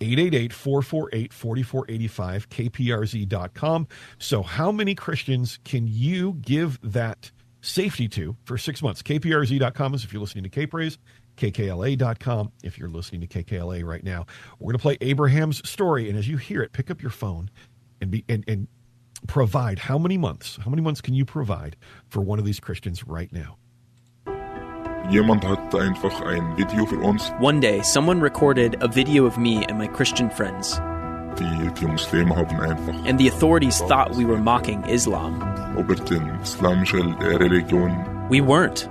[0.00, 3.88] 888 448 4485, kprz.com.
[4.18, 9.02] So, how many Christians can you give that safety to for six months?
[9.02, 10.98] kprz.com is if you're listening to KPraise,
[11.36, 14.26] kkla.com if you're listening to KKLA right now.
[14.58, 16.08] We're going to play Abraham's story.
[16.08, 17.50] And as you hear it, pick up your phone
[18.00, 18.68] and, be, and, and
[19.26, 20.58] provide how many months?
[20.62, 21.76] How many months can you provide
[22.08, 23.56] for one of these Christians right now?
[25.10, 27.30] Jemand hat einfach ein Video für uns.
[27.38, 30.78] One day, someone recorded a video of me and my Christian friends.
[31.36, 35.40] Die, die Muslime haben einfach And the authorities thought we were mocking Islam.
[35.76, 37.90] über den islamische äh, Religion
[38.30, 38.88] We weren't.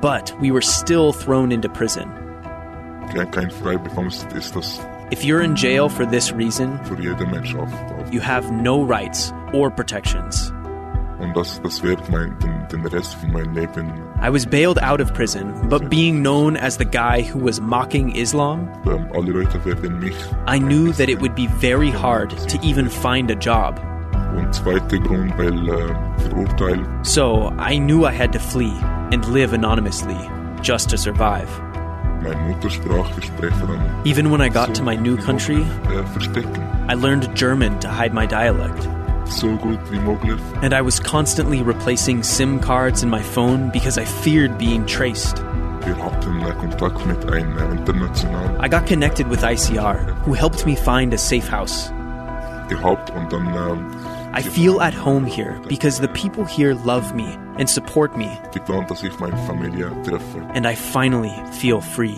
[0.00, 2.10] But we were still thrown into prison.
[5.16, 7.54] Kein, kein Freibekommst, ist das If you're in jail for this reason, für jeder Mensch
[7.54, 8.12] auf, auf.
[8.12, 10.52] you have no rights or protections.
[11.18, 13.92] Und das, das wird mein, den, den Rest von meinem Leben.
[14.20, 18.16] I was bailed out of prison, but being known as the guy who was mocking
[18.16, 18.68] Islam,
[19.14, 20.16] alle Leute werden mich.
[20.48, 23.80] I knew that it would be very hard to even find a job.
[24.36, 25.52] Und zweiter Grund, weil
[26.18, 26.86] verurteilt.
[27.02, 28.74] So I knew I had to flee
[29.12, 30.16] and live anonymously
[30.62, 31.48] just to survive.
[32.22, 33.80] Mein Muttersprachversprecher an.
[34.04, 36.90] Even when I got to my new country, Äh.
[36.90, 38.88] I learned German to hide my dialect.
[39.26, 40.40] So gut wie möglich.
[40.62, 45.42] And I was constantly replacing SIM cards in my phone because I feared being traced.
[45.84, 51.12] Wir hatten Kontakt mit einem internationalen I got connected with ICR, who helped me find
[51.14, 51.90] a safe house.
[52.68, 53.86] gehabt und dann ähm,
[54.34, 58.88] I feel at home here because the people here love me and support me, geplant,
[58.88, 60.36] dass ich meine Familie treffe.
[60.54, 62.16] and I finally feel free.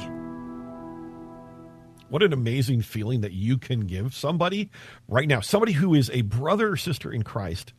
[2.09, 4.70] What an amazing feeling that you can give somebody
[5.09, 7.72] right now, somebody who is a brother or sister in Christ,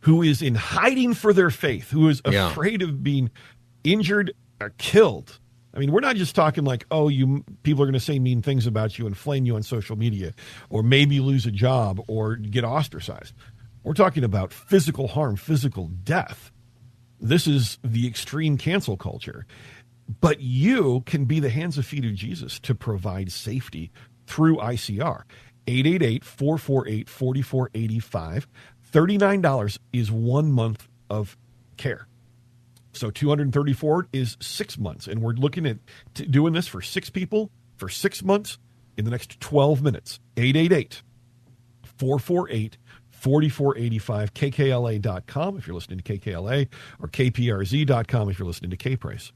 [0.00, 2.50] who is in hiding for their faith, who is Yeah.
[2.50, 3.30] afraid of being
[3.84, 5.38] injured or killed
[5.74, 8.40] I mean, we're not just talking like, oh, you people are going to say mean
[8.40, 10.32] things about you and flame you on social media,
[10.70, 13.34] or maybe lose a job or get ostracized.
[13.84, 16.50] We're talking about physical harm, physical death.
[17.28, 19.46] This is the extreme cancel culture.
[20.20, 23.90] But you can be the hands and feet of Jesus to provide safety
[24.28, 25.22] through ICR.
[25.66, 28.46] 888 448 4485.
[28.92, 31.36] $39 is one month of
[31.76, 32.06] care.
[32.92, 35.08] So 234 is six months.
[35.08, 35.78] And we're looking at
[36.30, 38.58] doing this for six people for six months
[38.96, 40.20] in the next 12 minutes.
[40.36, 41.02] 888
[41.82, 42.78] 448
[43.26, 46.68] 4485 kkla.com if you're listening to KKLA
[47.00, 49.32] or kprz.com if you're listening to K-Praise.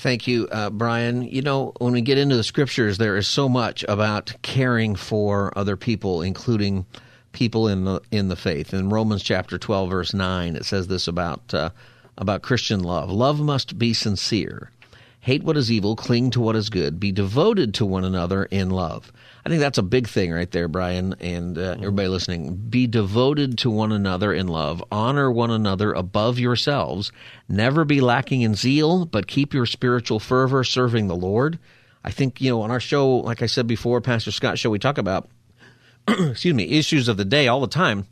[0.00, 1.22] Thank you, uh, Brian.
[1.22, 5.56] You know, when we get into the scriptures, there is so much about caring for
[5.56, 6.86] other people, including
[7.30, 8.74] people in the in the faith.
[8.74, 11.70] In Romans chapter twelve, verse nine, it says this about uh,
[12.16, 14.72] about Christian love: Love must be sincere.
[15.20, 18.70] Hate what is evil, cling to what is good, be devoted to one another in
[18.70, 19.12] love.
[19.44, 21.82] I think that's a big thing right there, Brian, and uh, mm-hmm.
[21.82, 22.54] everybody listening.
[22.54, 24.82] Be devoted to one another in love.
[24.92, 27.10] Honor one another above yourselves.
[27.48, 31.58] Never be lacking in zeal, but keep your spiritual fervor serving the Lord.
[32.04, 34.78] I think, you know, on our show, like I said before, Pastor Scott show, we
[34.78, 35.28] talk about,
[36.08, 38.06] excuse me, issues of the day all the time.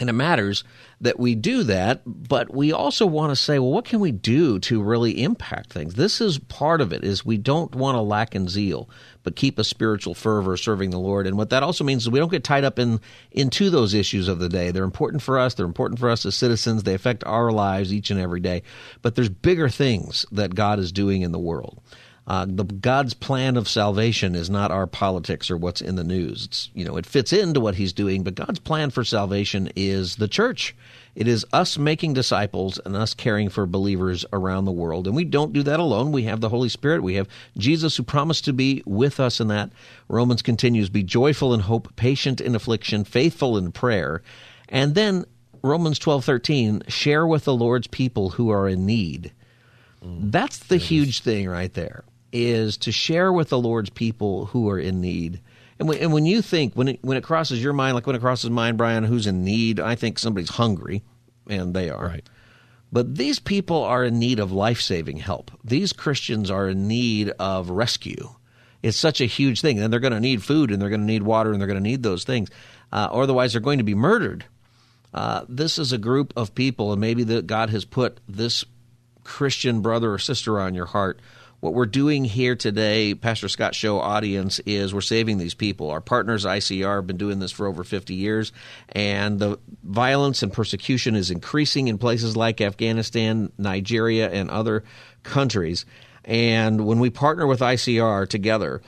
[0.00, 0.64] And it matters
[1.00, 4.58] that we do that, but we also want to say, well, what can we do
[4.60, 5.94] to really impact things?
[5.94, 8.88] This is part of it is we don't want to lack in zeal,
[9.22, 11.28] but keep a spiritual fervor serving the Lord.
[11.28, 14.26] And what that also means is we don't get tied up in into those issues
[14.26, 14.72] of the day.
[14.72, 18.10] They're important for us, they're important for us as citizens, they affect our lives each
[18.10, 18.62] and every day.
[19.00, 21.80] But there's bigger things that God is doing in the world.
[22.26, 26.46] Uh, the God's plan of salvation is not our politics or what's in the news.
[26.46, 30.16] It's you know it fits into what He's doing, but God's plan for salvation is
[30.16, 30.74] the church.
[31.14, 35.06] It is us making disciples and us caring for believers around the world.
[35.06, 36.10] And we don't do that alone.
[36.12, 37.02] We have the Holy Spirit.
[37.02, 39.70] We have Jesus who promised to be with us in that.
[40.08, 44.22] Romans continues Be joyful in hope, patient in affliction, faithful in prayer.
[44.70, 45.26] And then
[45.62, 49.30] Romans twelve thirteen share with the Lord's people who are in need.
[50.02, 50.32] Mm.
[50.32, 52.04] That's the huge thing right there
[52.34, 55.40] is to share with the Lord's people who are in need.
[55.78, 58.16] And when, and when you think, when it, when it crosses your mind, like when
[58.16, 61.02] it crosses mine, Brian, who's in need, I think somebody's hungry,
[61.48, 62.06] and they are.
[62.06, 62.28] Right.
[62.92, 65.50] But these people are in need of life saving help.
[65.64, 68.34] These Christians are in need of rescue.
[68.82, 69.80] It's such a huge thing.
[69.80, 71.82] And they're going to need food, and they're going to need water, and they're going
[71.82, 72.50] to need those things.
[72.92, 74.44] Uh, otherwise, they're going to be murdered.
[75.12, 78.64] Uh, this is a group of people, and maybe that God has put this
[79.22, 81.20] Christian brother or sister on your heart
[81.64, 85.90] what we're doing here today, Pastor Scott Show audience, is we're saving these people.
[85.90, 88.52] Our partners, ICR, have been doing this for over 50 years,
[88.90, 94.84] and the violence and persecution is increasing in places like Afghanistan, Nigeria, and other
[95.22, 95.86] countries.
[96.26, 98.82] And when we partner with ICR together,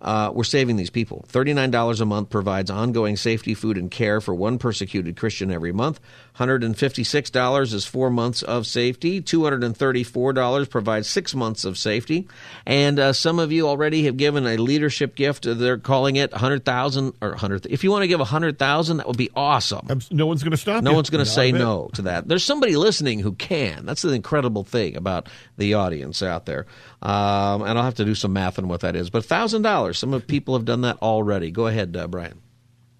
[0.00, 1.26] uh, we're saving these people.
[1.28, 6.00] $39 a month provides ongoing safety, food, and care for one persecuted Christian every month.
[6.38, 9.20] $156 is four months of safety.
[9.20, 12.28] $234 provides six months of safety.
[12.66, 15.44] And uh, some of you already have given a leadership gift.
[15.46, 19.30] They're calling it 100000 or 100 If you want to give 100000 that would be
[19.36, 20.00] awesome.
[20.10, 20.96] No one's going to stop No you.
[20.96, 22.28] one's going to say no to that.
[22.28, 23.84] There's somebody listening who can.
[23.86, 25.28] That's the incredible thing about
[25.58, 26.66] the audience out there.
[27.02, 29.10] Um, and I'll have to do some math on what that is.
[29.10, 31.50] But $1,000, some of people have done that already.
[31.50, 32.40] Go ahead, uh, Brian.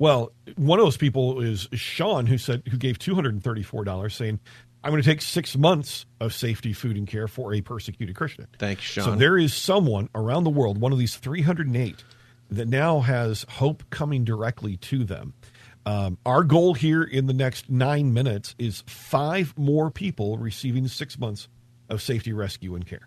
[0.03, 3.85] Well, one of those people is Sean, who said who gave two hundred and thirty-four
[3.85, 4.41] dollars, saying,
[4.83, 8.49] "I'm going to take six months of safety, food, and care for a persecuted Christian."
[8.59, 9.05] Thanks, Sean.
[9.05, 12.03] So there is someone around the world, one of these three hundred and eight,
[12.51, 15.35] that now has hope coming directly to them.
[15.87, 21.17] Um, our goal here in the next nine minutes is five more people receiving six
[21.17, 21.47] months
[21.89, 23.07] of safety, rescue, and care.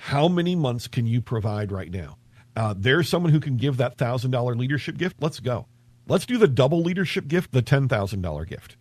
[0.00, 2.16] How many months can you provide right now?
[2.56, 5.16] Uh, there's someone who can give that thousand dollar leadership gift.
[5.20, 5.66] Let's go.
[6.10, 8.76] Let's do the double leadership gift, the $10,000 gift.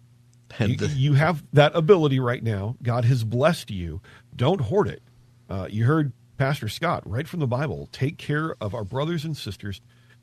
[0.60, 2.76] You, you, have that ability right now.
[2.82, 4.02] God has blessed you.
[4.36, 5.04] Don't hoard it.
[5.48, 7.88] Uh, you heard Pastor Scott right from the Bible.
[7.92, 9.80] Take care of our brothers and sisters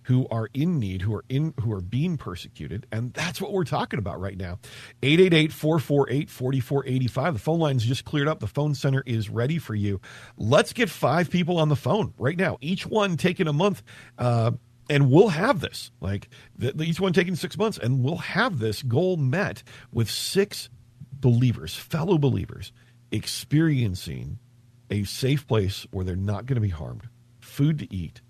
[0.06, 3.64] who are in need, who are in who are being persecuted, and that's what we're
[3.64, 4.60] talking about right now.
[5.02, 7.32] 888-448-4485.
[7.32, 8.38] The phone line's just cleared up.
[8.38, 10.00] The phone center is ready for you.
[10.36, 12.56] Let's get five people on the phone right now.
[12.60, 13.82] Each one taking a month
[14.16, 14.52] uh,
[14.88, 16.28] and we'll have this like
[16.80, 19.62] each one taking six months and we'll have this goal met
[19.92, 20.68] with six
[21.12, 22.72] believers fellow believers
[23.10, 24.38] experiencing
[24.90, 27.08] a safe place where they're not going to be harmed
[27.40, 28.20] food to eat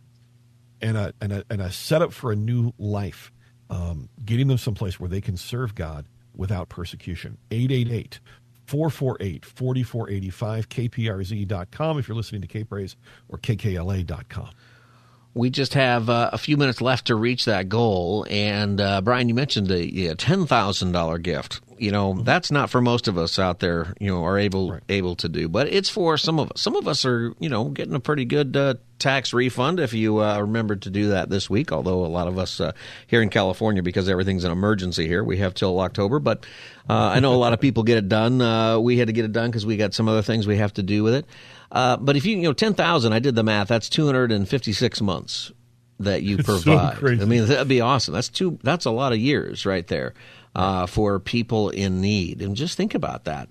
[0.80, 3.32] and a, and a, and a setup for a new life
[3.68, 8.20] um, getting them someplace where they can serve god without persecution 888
[8.66, 12.96] 448 4485, kprz.com if you're listening to Raise
[13.28, 14.50] or kkla.com.
[15.36, 18.26] We just have uh, a few minutes left to reach that goal.
[18.30, 21.60] And uh, Brian, you mentioned a, a ten thousand dollar gift.
[21.76, 22.24] You know, mm-hmm.
[22.24, 23.92] that's not for most of us out there.
[24.00, 24.82] You know, are able right.
[24.88, 26.62] able to do, but it's for some of us.
[26.62, 30.22] Some of us are, you know, getting a pretty good uh, tax refund if you
[30.22, 31.72] uh, remembered to do that this week.
[31.72, 32.72] Although a lot of us uh,
[33.06, 36.18] here in California, because everything's an emergency here, we have till October.
[36.18, 36.46] But
[36.88, 38.40] uh, I know a lot of people get it done.
[38.40, 40.72] Uh, we had to get it done because we got some other things we have
[40.74, 41.26] to do with it.
[41.70, 45.52] Uh, but if you, you know, 10,000, I did the math, that's 256 months
[46.00, 46.98] that you provide.
[46.98, 48.14] So I mean, that'd be awesome.
[48.14, 50.14] That's two, that's a lot of years right there
[50.54, 52.40] uh, for people in need.
[52.40, 53.48] And just think about that.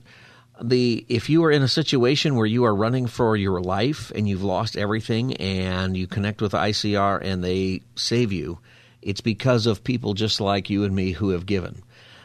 [0.62, 4.28] The if you are in a situation where you are running for your life and
[4.28, 8.60] you've lost everything and you connect with ICR and they save you,
[9.01, 11.84] it's because of people just like you and me who have given.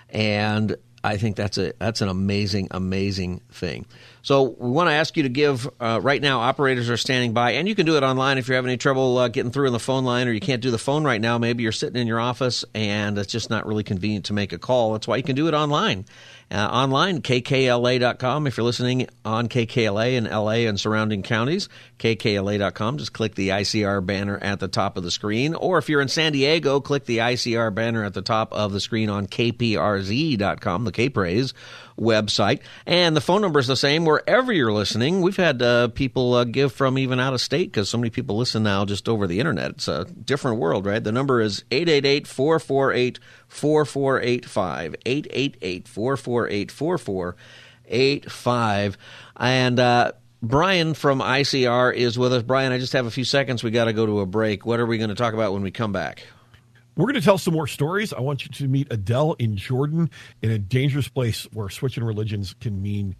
[0.08, 3.86] And I think that's a that's an amazing amazing thing.
[4.22, 6.40] So we want to ask you to give uh, right now.
[6.40, 9.16] Operators are standing by, and you can do it online if you're having any trouble
[9.16, 11.38] uh, getting through in the phone line, or you can't do the phone right now.
[11.38, 14.58] Maybe you're sitting in your office and it's just not really convenient to make a
[14.58, 14.92] call.
[14.92, 16.04] That's why you can do it online
[16.50, 18.46] uh, online, kkla.com.
[18.46, 22.98] If you're listening on KKLA in LA and surrounding counties, kkla.com.
[22.98, 25.54] Just click the ICR banner at the top of the screen.
[25.54, 28.80] Or if you're in San Diego, click the ICR banner at the top of the
[28.80, 31.54] screen on kprz.com, the K-Praise
[32.00, 32.60] website.
[32.86, 35.20] And the phone number is the same wherever you're listening.
[35.20, 38.36] We've had uh, people uh, give from even out of state because so many people
[38.36, 39.70] listen now just over the internet.
[39.72, 41.04] It's a different world, right?
[41.04, 44.96] The number is 888 448 4485.
[45.04, 48.98] 888 448 4485.
[49.36, 52.42] And, uh, Brian from ICR is with us.
[52.42, 53.62] Brian, I just have a few seconds.
[53.62, 54.64] We got to go to a break.
[54.64, 56.22] What are we going to talk about when we come back?
[57.00, 58.12] We're going to tell some more stories.
[58.12, 60.10] I want you to meet Adele in Jordan
[60.42, 63.16] in a dangerous place where switching religions can mean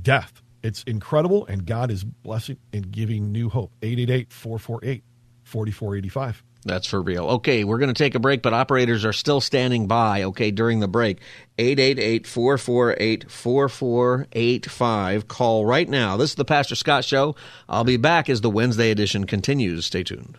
[0.00, 0.40] death.
[0.62, 3.72] It's incredible, and God is blessing and giving new hope.
[3.82, 5.04] 888 448
[5.44, 6.42] 4485.
[6.64, 7.26] That's for real.
[7.26, 10.80] Okay, we're going to take a break, but operators are still standing by, okay, during
[10.80, 11.20] the break.
[11.58, 15.28] 888 448 4485.
[15.28, 16.16] Call right now.
[16.16, 17.36] This is the Pastor Scott Show.
[17.68, 19.84] I'll be back as the Wednesday edition continues.
[19.84, 20.38] Stay tuned.